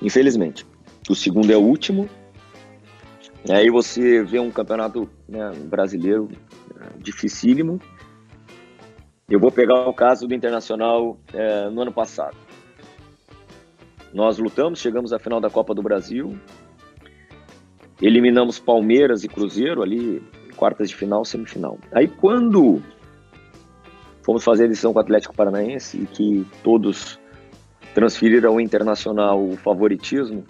[0.00, 0.64] Infelizmente.
[1.08, 2.08] O segundo é o último.
[3.44, 6.28] E aí você vê um campeonato né, brasileiro
[6.78, 7.80] é, dificílimo.
[9.28, 12.36] Eu vou pegar o caso do Internacional é, no ano passado.
[14.12, 16.36] Nós lutamos, chegamos à final da Copa do Brasil,
[18.00, 20.22] eliminamos Palmeiras e Cruzeiro ali,
[20.56, 21.78] quartas de final, semifinal.
[21.92, 22.82] Aí quando
[24.22, 27.18] Fomos fazer a decisão com o Atlético Paranaense e que todos
[27.94, 30.44] transferiram ao Internacional o favoritismo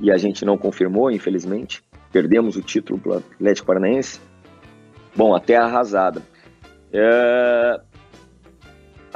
[0.00, 1.82] e a gente não confirmou, infelizmente.
[2.12, 4.20] Perdemos o título para o Atlético Paranaense.
[5.14, 6.22] Bom, até arrasada.
[6.92, 7.80] É...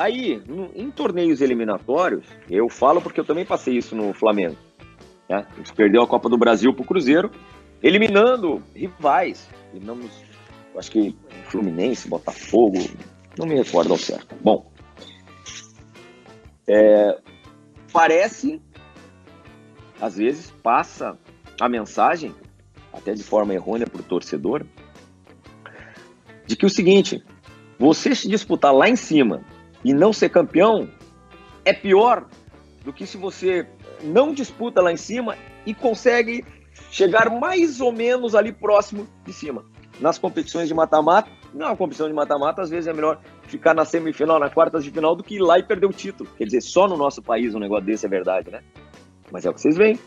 [0.01, 0.43] Aí,
[0.75, 4.57] em torneios eliminatórios, eu falo porque eu também passei isso no Flamengo.
[5.29, 5.47] Né?
[5.47, 7.31] A gente perdeu a Copa do Brasil para o Cruzeiro,
[7.83, 9.47] eliminando rivais.
[9.71, 10.11] Eliminamos,
[10.75, 11.15] acho que
[11.51, 12.79] Fluminense, Botafogo,
[13.39, 14.35] não me recordo ao certo.
[14.41, 14.73] Bom,
[16.67, 17.19] é,
[17.93, 18.59] parece,
[20.01, 21.19] às vezes, passa
[21.61, 22.35] a mensagem,
[22.91, 24.65] até de forma errônea para o torcedor,
[26.47, 27.23] de que o seguinte:
[27.79, 29.45] você se disputar lá em cima
[29.85, 30.89] e não ser campeão
[31.65, 32.27] é pior
[32.85, 33.67] do que se você
[34.03, 36.45] não disputa lá em cima e consegue
[36.91, 39.65] chegar mais ou menos ali próximo de cima.
[40.01, 44.39] Nas competições de mata-mata, não, competição de mata-mata, às vezes é melhor ficar na semifinal,
[44.39, 46.31] na quartas de final, do que ir lá e perder o título.
[46.39, 48.63] Quer dizer, só no nosso país um negócio desse é verdade, né?
[49.31, 49.99] Mas é o que vocês veem.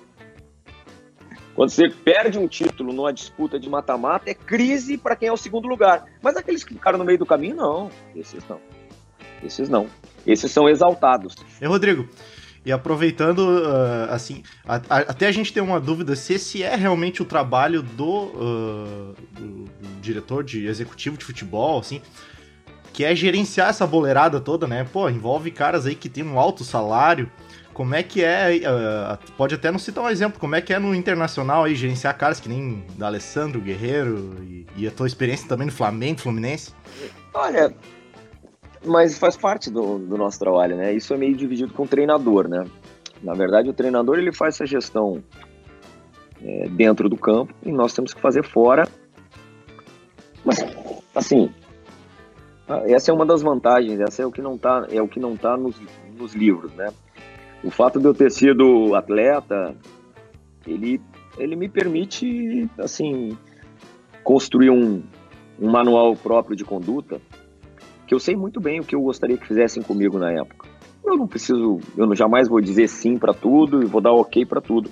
[1.56, 5.38] Quando você perde um título numa disputa de mata-mata, é crise para quem é o
[5.38, 6.06] segundo lugar.
[6.22, 7.92] Mas aqueles que ficaram no meio do caminho, não.
[8.16, 8.60] Esses não.
[9.44, 9.88] Esses não.
[10.26, 11.36] Esses são exaltados.
[11.62, 12.08] E Rodrigo,
[12.66, 16.76] e aproveitando, uh, assim, a, a, até a gente tem uma dúvida se esse é
[16.76, 22.02] realmente o trabalho do, uh, do, do, diretor de executivo de futebol, assim,
[22.94, 24.86] que é gerenciar essa boleirada toda, né?
[24.92, 27.30] Pô, envolve caras aí que tem um alto salário,
[27.74, 30.80] como é que é, uh, pode até não citar um exemplo, como é que é
[30.80, 35.50] no internacional aí, gerenciar caras que nem da Alessandro Guerreiro e, e a tua experiência
[35.50, 36.72] também no Flamengo, Fluminense?
[37.34, 37.76] Olha,
[38.86, 40.94] mas faz parte do, do nosso trabalho, né?
[40.94, 42.66] Isso é meio dividido com o treinador, né?
[43.22, 45.24] Na verdade, o treinador ele faz essa gestão
[46.42, 48.88] é, dentro do campo e nós temos que fazer fora.
[50.44, 50.60] Mas,
[51.16, 51.50] assim,
[52.88, 55.38] essa é uma das vantagens, essa é o que não está é o que não
[55.38, 55.80] tá nos,
[56.18, 56.92] nos livros, né?
[57.64, 59.76] o fato de eu ter sido atleta,
[60.68, 61.02] ele,
[61.38, 63.38] ele me permite, assim,
[64.24, 65.02] construir um,
[65.60, 67.22] um manual próprio de conduta
[68.06, 70.68] que eu sei muito bem o que eu gostaria que fizessem comigo na época.
[71.04, 74.46] Eu não preciso, eu não, jamais vou dizer sim para tudo e vou dar ok
[74.46, 74.90] para tudo.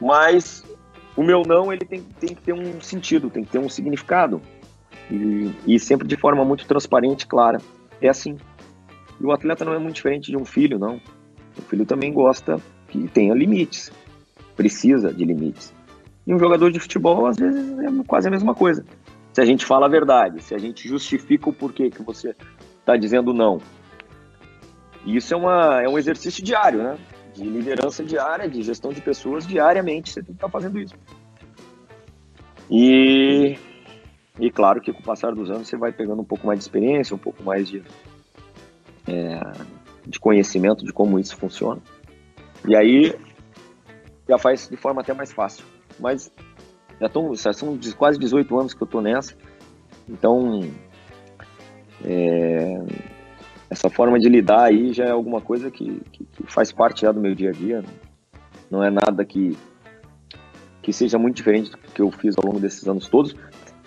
[0.00, 0.64] Mas
[1.16, 4.40] o meu não, ele tem, tem que ter um sentido, tem que ter um significado.
[5.10, 7.58] E, e sempre de forma muito transparente e clara.
[8.00, 8.36] É assim.
[9.20, 11.00] E o atleta não é muito diferente de um filho, não.
[11.58, 13.92] O filho também gosta que tenha limites,
[14.56, 15.74] precisa de limites.
[16.26, 18.84] E um jogador de futebol, às vezes, é quase a mesma coisa.
[19.32, 22.34] Se a gente fala a verdade, se a gente justifica o porquê que você
[22.80, 23.60] está dizendo não.
[25.06, 26.98] Isso é, uma, é um exercício diário, né?
[27.34, 30.94] De liderança diária, de gestão de pessoas diariamente, você tem que estar tá fazendo isso.
[32.68, 33.56] E,
[34.38, 36.64] e claro que com o passar dos anos você vai pegando um pouco mais de
[36.64, 37.82] experiência, um pouco mais de,
[39.06, 39.40] é,
[40.06, 41.80] de conhecimento de como isso funciona.
[42.66, 43.14] E aí
[44.28, 45.64] já faz de forma até mais fácil.
[45.98, 46.30] Mas
[47.00, 49.34] já, tô, são quase 18 anos que eu estou nessa,
[50.08, 50.60] então
[52.04, 52.82] é,
[53.68, 57.12] essa forma de lidar aí já é alguma coisa que, que, que, faz parte já
[57.12, 57.84] do meu dia a dia.
[58.70, 59.56] Não é nada que,
[60.82, 63.34] que seja muito diferente do que eu fiz ao longo desses anos todos.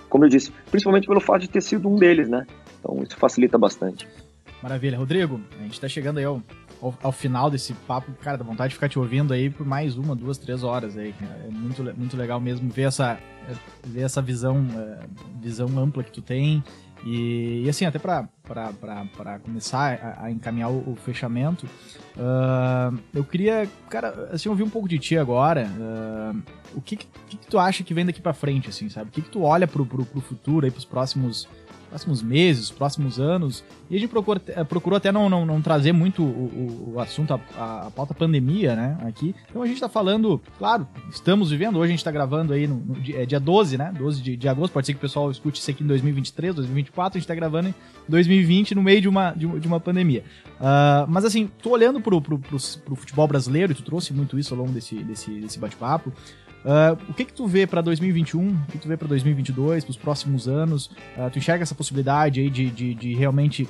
[0.09, 2.45] Como eu disse, principalmente pelo fato de ter sido um deles, né?
[2.79, 4.07] Então isso facilita bastante.
[4.63, 4.97] Maravilha.
[4.97, 6.41] Rodrigo, a gente tá chegando aí ao,
[6.81, 8.13] ao, ao, final desse papo.
[8.21, 11.13] Cara, dá vontade de ficar te ouvindo aí por mais uma, duas, três horas aí.
[11.21, 13.19] É muito, muito legal mesmo ver essa,
[13.85, 15.05] ver essa visão, é,
[15.41, 16.63] visão ampla que tu tem.
[17.05, 18.29] E, e assim, até para
[19.43, 21.65] começar a, a encaminhar o, o fechamento,
[22.15, 25.67] uh, eu queria, cara, assim, ouvir um pouco de ti agora.
[25.77, 26.41] Uh,
[26.73, 29.09] o que, que, que, tu acha que vem daqui para frente, assim, sabe?
[29.09, 31.49] O que, que tu olha pro, pro, pro futuro aí, pros próximos
[31.93, 33.63] próximos meses, próximos anos.
[33.89, 37.33] E a gente procurou, eh, procurou até não, não, não trazer muito o, o, assunto,
[37.33, 39.35] a, a, pauta pandemia, né, aqui.
[39.47, 42.77] Então a gente tá falando, claro, estamos vivendo, hoje a gente tá gravando aí no,
[42.77, 45.59] no é dia 12, né, 12 de, de agosto, pode ser que o pessoal escute
[45.59, 47.75] isso aqui em 2023, 2024, a gente tá gravando em
[48.09, 50.23] 2020 no meio de uma, de, de uma pandemia.
[50.55, 54.39] Uh, mas assim, tô olhando pro, pro, pro, pro futebol brasileiro, e tu trouxe muito
[54.39, 56.11] isso ao longo desse, desse, desse bate-papo,
[56.63, 58.47] Uh, o que que tu vê para 2021?
[58.47, 60.87] O que tu vê para 2022, para os próximos anos?
[61.17, 63.67] Uh, tu enxerga essa possibilidade aí de, de, de, realmente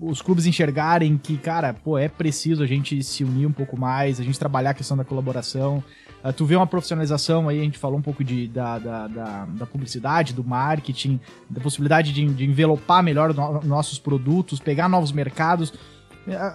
[0.00, 4.20] os clubes enxergarem que, cara, pô, é preciso a gente se unir um pouco mais,
[4.20, 5.82] a gente trabalhar a questão da colaboração.
[6.22, 9.44] Uh, tu vê uma profissionalização aí, a gente falou um pouco de, da, da, da,
[9.46, 15.12] da publicidade, do marketing, da possibilidade de, de envelopar melhor no, nossos produtos, pegar novos
[15.12, 15.72] mercados.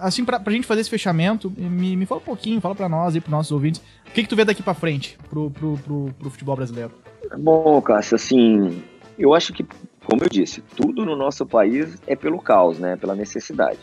[0.00, 3.16] Assim, pra, pra gente fazer esse fechamento, me, me fala um pouquinho, fala pra nós
[3.16, 6.14] e pros nossos ouvintes, o que, que tu vê daqui pra frente pro, pro, pro,
[6.18, 6.92] pro futebol brasileiro?
[7.38, 8.82] Bom, Cássio, assim,
[9.18, 9.64] eu acho que,
[10.04, 12.96] como eu disse, tudo no nosso país é pelo caos, né?
[12.96, 13.80] Pela necessidade.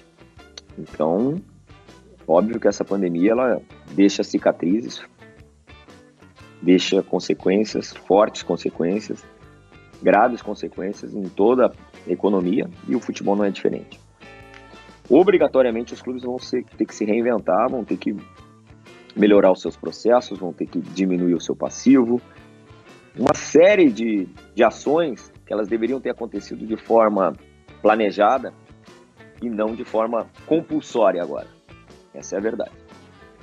[0.78, 1.42] Então,
[2.28, 3.62] óbvio que essa pandemia, ela
[3.92, 5.02] deixa cicatrizes,
[6.62, 9.24] deixa consequências, fortes consequências,
[10.02, 14.01] graves consequências em toda a economia e o futebol não é diferente
[15.12, 18.16] obrigatoriamente os clubes vão ser, ter que se reinventar, vão ter que
[19.16, 22.22] melhorar os seus processos, vão ter que diminuir o seu passivo.
[23.18, 27.34] Uma série de, de ações que elas deveriam ter acontecido de forma
[27.82, 28.54] planejada
[29.42, 31.48] e não de forma compulsória agora.
[32.14, 32.72] Essa é a verdade.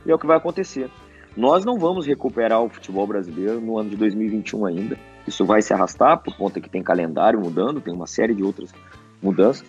[0.07, 0.89] E é o que vai acontecer.
[1.37, 4.99] Nós não vamos recuperar o futebol brasileiro no ano de 2021 ainda.
[5.27, 8.73] Isso vai se arrastar por conta que tem calendário mudando, tem uma série de outras
[9.23, 9.69] mudanças.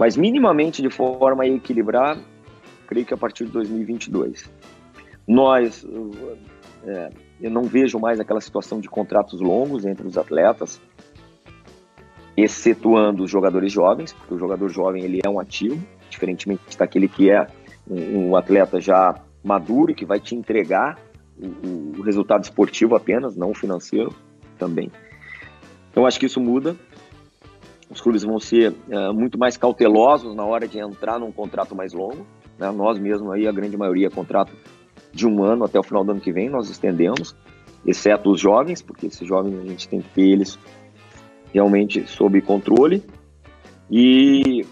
[0.00, 2.18] Mas minimamente de forma a equilibrar,
[2.86, 4.50] creio que a partir de 2022.
[5.28, 5.86] Nós,
[6.86, 10.80] é, eu não vejo mais aquela situação de contratos longos entre os atletas,
[12.34, 15.78] excetuando os jogadores jovens, porque o jogador jovem ele é um ativo,
[16.08, 17.46] diferentemente daquele que é
[17.86, 20.98] um, um atleta já maduro que vai te entregar
[21.38, 24.14] o, o, resultado esportivo apenas, não financeiro
[24.58, 24.90] também.
[25.90, 26.74] Então acho que isso muda.
[27.90, 31.92] Os clubes vão ser é, muito mais cautelosos na hora de entrar num contrato mais
[31.92, 32.24] longo.
[32.56, 32.70] Né?
[32.70, 34.52] Nós mesmo aí a grande maioria é contrato
[35.12, 37.34] de um ano até o final do ano que vem nós estendemos,
[37.84, 40.56] exceto os jovens, porque esses jovens a gente tem que ter eles
[41.52, 43.02] realmente sob controle.
[43.90, 44.64] E,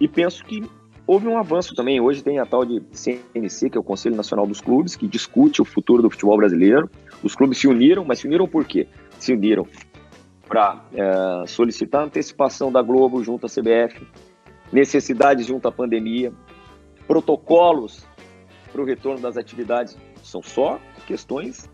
[0.00, 0.64] e penso que
[1.06, 2.00] houve um avanço também.
[2.00, 5.62] Hoje tem a tal de CNC, que é o Conselho Nacional dos Clubes, que discute
[5.62, 6.90] o futuro do futebol brasileiro.
[7.22, 8.88] Os clubes se uniram, mas se uniram por quê?
[9.18, 9.64] Se uniram
[10.52, 14.06] para é, solicitar antecipação da Globo junto à CBF,
[14.70, 16.30] necessidades junto à pandemia,
[17.06, 18.06] protocolos
[18.70, 19.96] para o retorno das atividades.
[20.22, 21.70] São só questões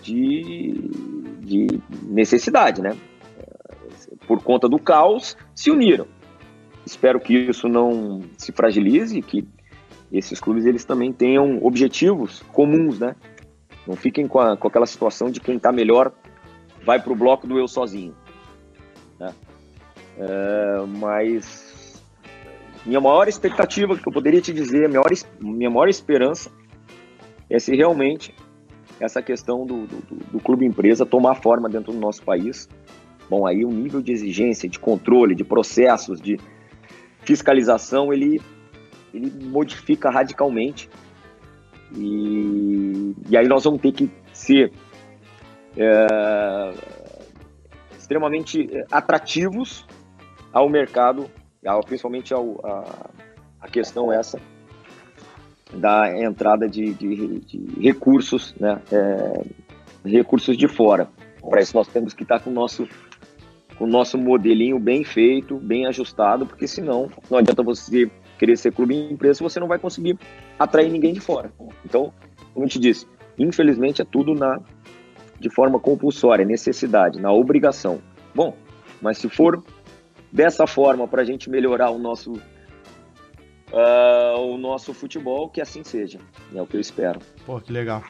[0.00, 0.72] de,
[1.40, 1.66] de
[2.04, 2.96] necessidade, né?
[4.26, 6.06] por conta do caos, se uniram.
[6.86, 9.46] Espero que isso não se fragilize, que
[10.10, 13.14] esses clubes eles também tenham objetivos comuns, né?
[13.86, 16.12] Não fiquem com, a, com aquela situação de quem está melhor
[16.84, 18.14] vai para o bloco do eu sozinho.
[20.18, 22.02] É, mas
[22.84, 26.50] minha maior expectativa que eu poderia te dizer, minha maior, minha maior esperança
[27.48, 28.34] é se realmente
[29.00, 32.68] essa questão do, do, do clube empresa tomar forma dentro do nosso país
[33.32, 36.38] Bom, aí o nível de exigência, de controle, de processos, de
[37.22, 38.38] fiscalização, ele,
[39.14, 40.90] ele modifica radicalmente.
[41.96, 44.70] E, e aí nós vamos ter que ser
[45.78, 46.74] é,
[47.98, 49.86] extremamente atrativos
[50.52, 51.30] ao mercado,
[51.86, 53.10] principalmente ao, a,
[53.60, 54.40] a questão essa
[55.72, 59.44] da entrada de, de, de recursos, né, é,
[60.04, 61.08] recursos de fora.
[61.40, 62.86] Para isso nós temos que estar com o nosso
[63.80, 68.94] o nosso modelinho bem feito, bem ajustado, porque senão não adianta você querer ser clube
[68.94, 70.16] em empresa você não vai conseguir
[70.58, 71.50] atrair ninguém de fora.
[71.84, 72.12] Então,
[72.52, 73.06] como eu te disse,
[73.38, 74.60] infelizmente é tudo na
[75.40, 78.00] de forma compulsória, necessidade, na obrigação.
[78.32, 78.54] Bom,
[79.00, 79.62] mas se for
[80.32, 86.18] dessa forma para a gente melhorar o nosso uh, o nosso futebol, que assim seja.
[86.54, 87.20] É o que eu espero.
[87.44, 88.02] Pô, que legal.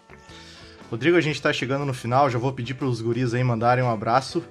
[0.91, 3.83] Rodrigo, a gente está chegando no final, já vou pedir para os guris aí mandarem
[3.83, 4.45] um abraço.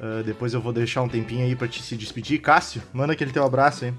[0.00, 2.40] Uh, depois eu vou deixar um tempinho aí para te se despedir.
[2.40, 3.94] Cássio, manda aquele teu abraço aí.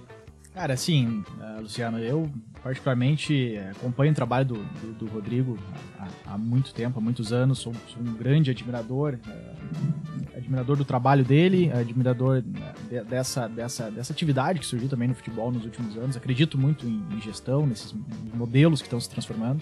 [0.53, 2.29] Cara, assim, uh, Luciano, eu
[2.61, 5.57] particularmente acompanho o trabalho do, do, do Rodrigo
[5.99, 7.57] há, há, muito tempo, há muitos anos.
[7.57, 14.13] Sou, sou um grande admirador, uh, admirador do trabalho dele, admirador de, dessa, dessa, dessa
[14.13, 16.15] atividade que surgiu também no futebol nos últimos anos.
[16.15, 17.95] Acredito muito em, em gestão, nesses
[18.33, 19.61] modelos que estão se transformando.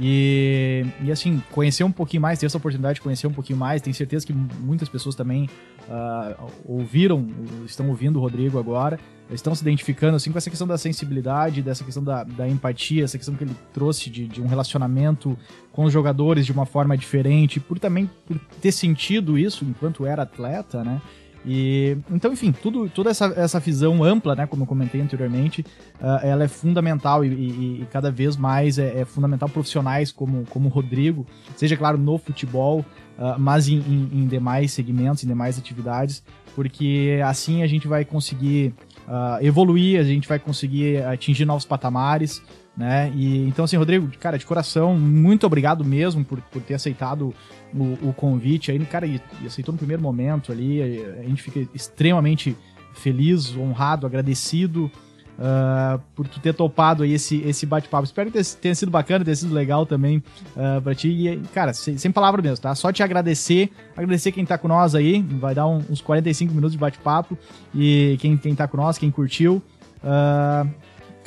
[0.00, 3.82] E, e assim, conhecer um pouquinho mais, ter essa oportunidade de conhecer um pouquinho mais,
[3.82, 5.50] tenho certeza que muitas pessoas também
[5.88, 7.26] uh, ouviram,
[7.66, 11.82] estão ouvindo o Rodrigo agora, estão se identificando assim com essa questão da sensibilidade, dessa
[11.82, 15.36] questão da, da empatia, essa questão que ele trouxe de, de um relacionamento
[15.72, 20.22] com os jogadores de uma forma diferente, por também por ter sentido isso enquanto era
[20.22, 21.02] atleta, né?
[21.50, 25.64] E, então, enfim, tudo, toda essa, essa visão ampla, né, como eu comentei anteriormente,
[25.98, 30.44] uh, ela é fundamental e, e, e cada vez mais é, é, fundamental profissionais como,
[30.50, 31.26] como o Rodrigo,
[31.56, 36.22] seja, claro, no futebol, uh, mas em, em, em, demais segmentos, em demais atividades,
[36.54, 38.74] porque assim a gente vai conseguir
[39.06, 42.42] uh, evoluir, a gente vai conseguir atingir novos patamares,
[42.76, 43.10] né?
[43.14, 47.34] E então assim, Rodrigo, cara, de coração, muito obrigado mesmo por, por ter aceitado
[47.74, 50.82] o, o convite aí, cara, e, e, aceitou no primeiro momento ali.
[50.82, 52.56] A, a gente fica extremamente
[52.94, 54.90] feliz, honrado, agradecido
[55.38, 58.04] uh, por tu ter topado aí esse, esse bate-papo.
[58.04, 60.22] Espero que tenha sido bacana, tenha sido legal também
[60.56, 61.08] uh, pra ti.
[61.08, 62.74] E, cara, sem, sem palavra mesmo, tá?
[62.74, 65.22] Só te agradecer, agradecer quem tá com nós aí.
[65.22, 67.38] Vai dar um, uns 45 minutos de bate-papo.
[67.74, 69.62] E quem, quem tá com nós, quem curtiu.
[70.02, 70.68] Uh,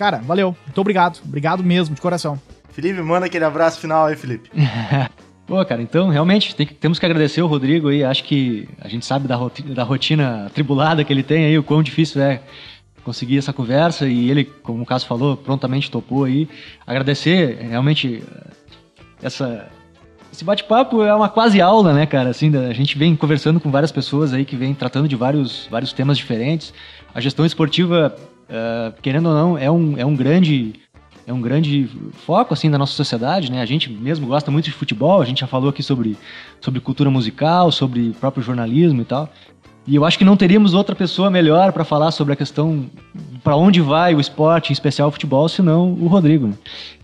[0.01, 0.55] Cara, valeu.
[0.65, 1.19] Muito obrigado.
[1.23, 2.41] Obrigado mesmo, de coração.
[2.71, 4.49] Felipe, manda aquele abraço final aí, Felipe.
[5.45, 8.03] Pô, cara, então realmente tem que, temos que agradecer o Rodrigo aí.
[8.03, 11.63] Acho que a gente sabe da rotina, da rotina tribulada que ele tem aí, o
[11.63, 12.41] quão difícil é
[13.03, 16.47] conseguir essa conversa e ele, como o Caso falou, prontamente topou aí.
[16.85, 18.23] Agradecer realmente
[19.21, 19.67] essa
[20.31, 22.29] esse bate-papo é uma quase aula, né, cara?
[22.29, 25.91] Assim, a gente vem conversando com várias pessoas aí que vem tratando de vários, vários
[25.91, 26.73] temas diferentes.
[27.13, 28.15] A gestão esportiva
[28.51, 30.73] uh, querendo ou não, é um, é um grande
[31.26, 31.89] é um grande
[32.26, 33.61] foco assim da nossa sociedade, né?
[33.61, 36.17] A gente mesmo gosta muito de futebol, a gente já falou aqui sobre,
[36.59, 39.30] sobre cultura musical, sobre próprio jornalismo e tal.
[39.88, 42.86] E eu acho que não teríamos outra pessoa melhor para falar sobre a questão
[43.43, 46.47] para onde vai o esporte, em especial o futebol, senão o Rodrigo.
[46.47, 46.53] Né?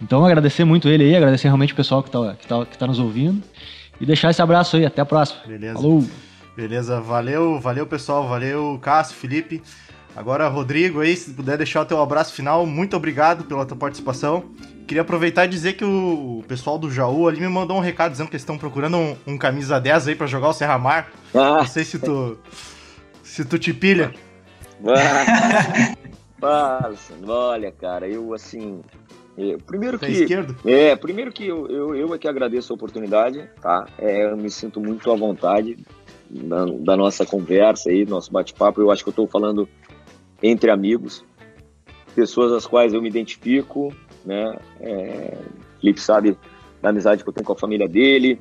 [0.01, 2.85] Então agradecer muito ele aí, agradecer realmente o pessoal que está que tá, que tá
[2.85, 3.41] nos ouvindo
[3.99, 4.85] e deixar esse abraço aí.
[4.85, 5.41] Até a próxima.
[5.45, 5.73] Beleza.
[5.73, 6.03] Falou.
[6.55, 9.61] Beleza, valeu, valeu pessoal, valeu Cássio, Felipe.
[10.17, 14.45] Agora, Rodrigo, aí, se puder deixar o teu abraço final, muito obrigado pela tua participação.
[14.87, 18.27] Queria aproveitar e dizer que o pessoal do Jaú ali me mandou um recado dizendo
[18.27, 21.11] que eles estão procurando um, um camisa 10 aí para jogar o Serra Mar.
[21.35, 21.57] Ah.
[21.57, 22.35] Não sei se tu
[23.21, 24.11] se tu te pilha.
[26.39, 26.91] Ah,
[27.27, 28.79] olha, cara, eu assim,
[29.35, 30.55] é, primeiro tá que esquerdo?
[30.63, 33.87] é, primeiro que eu, eu, eu é que agradeço a oportunidade, tá?
[33.97, 35.79] É, eu me sinto muito à vontade
[36.29, 38.79] da, da nossa conversa aí, nosso bate-papo.
[38.79, 39.67] Eu acho que eu estou falando
[40.41, 41.23] entre amigos,
[42.15, 43.93] pessoas às quais eu me identifico,
[44.25, 44.57] né?
[44.79, 45.37] É,
[45.79, 46.37] Felipe sabe
[46.81, 48.39] da amizade que eu tenho com a família dele.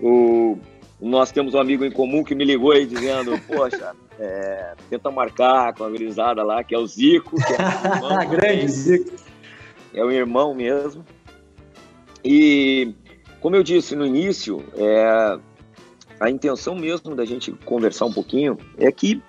[0.00, 0.58] O,
[1.00, 5.74] nós temos um amigo em comum que me ligou aí dizendo, poxa, é, tenta marcar
[5.74, 7.36] com a gurizada lá, que é o Zico.
[7.36, 7.56] Que é
[7.96, 9.16] irmão, Grande Zico.
[9.94, 11.04] É o irmão mesmo.
[12.24, 12.92] E,
[13.40, 15.38] como eu disse no início, é,
[16.20, 19.22] a intenção mesmo da gente conversar um pouquinho é que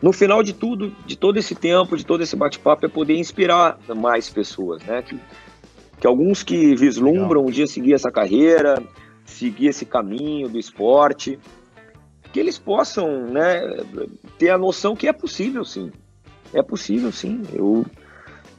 [0.00, 3.78] no final de tudo, de todo esse tempo, de todo esse bate-papo, é poder inspirar
[3.96, 5.02] mais pessoas, né?
[5.02, 5.18] Que,
[6.00, 8.80] que alguns que vislumbram um dia seguir essa carreira,
[9.24, 11.38] seguir esse caminho do esporte,
[12.32, 13.60] que eles possam, né,
[14.38, 15.90] ter a noção que é possível, sim.
[16.52, 17.42] É possível, sim.
[17.52, 17.84] Eu,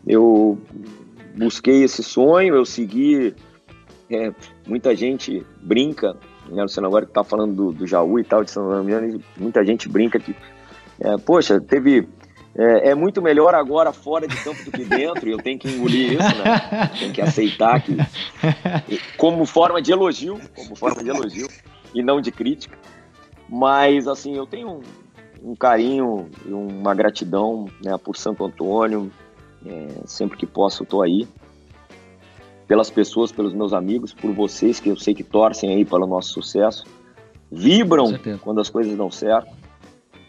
[0.06, 0.58] eu
[1.38, 3.34] busquei esse sonho, eu segui.
[4.12, 4.34] É,
[4.68, 6.18] muita gente brinca,
[6.50, 9.64] né, Luciano, agora que tá falando do, do Jaú e tal, de São Damiano, muita
[9.64, 10.36] gente brinca que
[11.00, 12.08] é, poxa, teve.
[12.56, 15.70] É, é, muito melhor agora fora de campo do que dentro, e eu tenho que
[15.70, 16.90] engolir isso, né?
[17.00, 17.96] Tenho que aceitar que.
[19.18, 21.48] Como forma de elogio, como forma de elogio,
[21.94, 22.78] e não de crítica.
[23.48, 29.12] Mas, assim, eu tenho um, um carinho e uma gratidão né, por Santo Antônio.
[29.66, 31.28] É, sempre que posso, estou aí.
[32.68, 36.34] Pelas pessoas, pelos meus amigos, por vocês que eu sei que torcem aí pelo nosso
[36.34, 36.86] sucesso.
[37.52, 39.50] Vibram quando as coisas dão certo.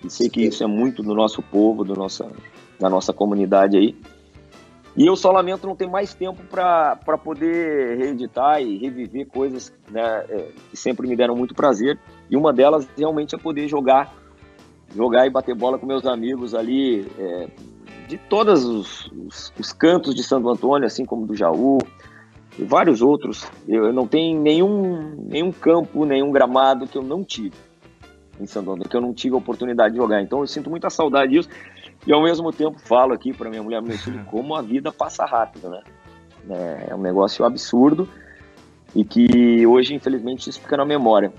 [0.04, 2.30] E sei que isso é muito do nosso povo, do nossa,
[2.78, 3.94] da nossa comunidade aí.
[4.96, 10.24] E eu só lamento não ter mais tempo para poder reeditar e reviver coisas né,
[10.28, 11.98] é, que sempre me deram muito prazer.
[12.28, 14.12] E uma delas realmente é poder jogar,
[14.94, 17.48] jogar e bater bola com meus amigos ali é,
[18.08, 21.78] de todos os, os, os, cantos de Santo Antônio, assim como do Jaú
[22.58, 23.46] e vários outros.
[23.68, 27.69] Eu, eu não tenho nenhum, nenhum campo, nenhum gramado que eu não tive
[28.40, 30.22] em Antônio, que eu não tive a oportunidade de jogar.
[30.22, 31.48] Então eu sinto muita saudade disso.
[32.06, 35.24] E ao mesmo tempo falo aqui para minha mulher, meu filho, como a vida passa
[35.24, 35.82] rápido, né?
[36.48, 38.08] É, é um negócio absurdo
[38.94, 41.32] e que hoje, infelizmente, isso fica na memória.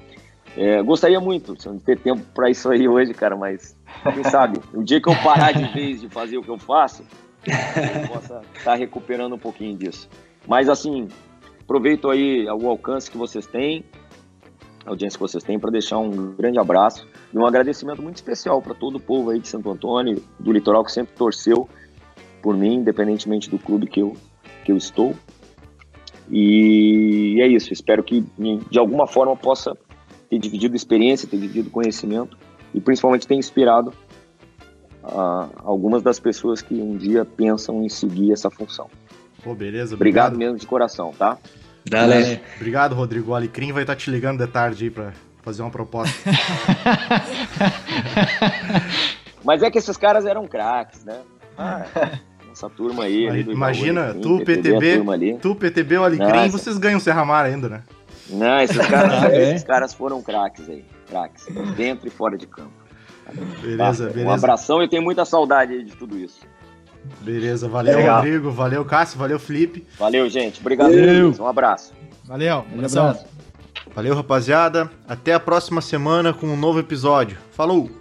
[0.55, 3.75] É, gostaria muito de ter tempo para isso aí hoje, cara, mas
[4.13, 7.03] quem sabe, o dia que eu parar de vez de fazer o que eu faço,
[7.45, 10.09] eu possa estar tá recuperando um pouquinho disso.
[10.47, 11.07] Mas assim,
[11.61, 13.83] aproveito aí o alcance que vocês têm,
[14.85, 18.73] audiência que vocês têm, para deixar um grande abraço e um agradecimento muito especial para
[18.73, 21.67] todo o povo aí de Santo Antônio, do litoral, que sempre torceu
[22.41, 24.15] por mim, independentemente do clube que eu,
[24.65, 25.15] que eu estou.
[26.29, 28.25] E é isso, espero que
[28.69, 29.77] de alguma forma possa
[30.29, 32.37] ter dividido experiência, ter dividido conhecimento
[32.73, 33.93] e principalmente ter inspirado
[35.03, 38.89] uh, algumas das pessoas que um dia pensam em seguir essa função.
[39.43, 39.95] Pô, beleza.
[39.95, 41.37] Obrigado, obrigado mesmo de coração, tá?
[41.85, 42.41] Dale.
[42.55, 43.31] Obrigado, Rodrigo.
[43.31, 46.13] O Alecrim vai estar te ligando de tarde aí para fazer uma proposta.
[49.43, 51.21] Mas é que esses caras eram craques, né?
[51.57, 51.85] Ah,
[52.51, 53.27] essa turma aí.
[53.29, 56.49] aí imagina, Alecrim, tu, PTB, PTB tu, PTB, o Alecrim, Nossa.
[56.49, 57.81] vocês ganham o Serramar ainda, né?
[58.29, 60.85] Não, esses caras, ah, esses caras foram craques aí.
[61.09, 62.71] Craques, dentro e fora de campo.
[63.61, 64.13] Beleza, tá?
[64.13, 64.29] beleza.
[64.29, 66.39] Um abração e eu tenho muita saudade de tudo isso.
[67.21, 68.17] Beleza, valeu Legal.
[68.17, 69.85] Rodrigo, valeu Cássio, valeu Felipe.
[69.97, 70.59] Valeu, gente.
[70.59, 70.89] Obrigado.
[70.89, 71.33] Valeu.
[71.39, 71.93] Um abraço.
[72.25, 73.25] Valeu, um abraço.
[73.93, 74.89] Valeu, rapaziada.
[75.07, 77.37] Até a próxima semana com um novo episódio.
[77.51, 78.00] Falou!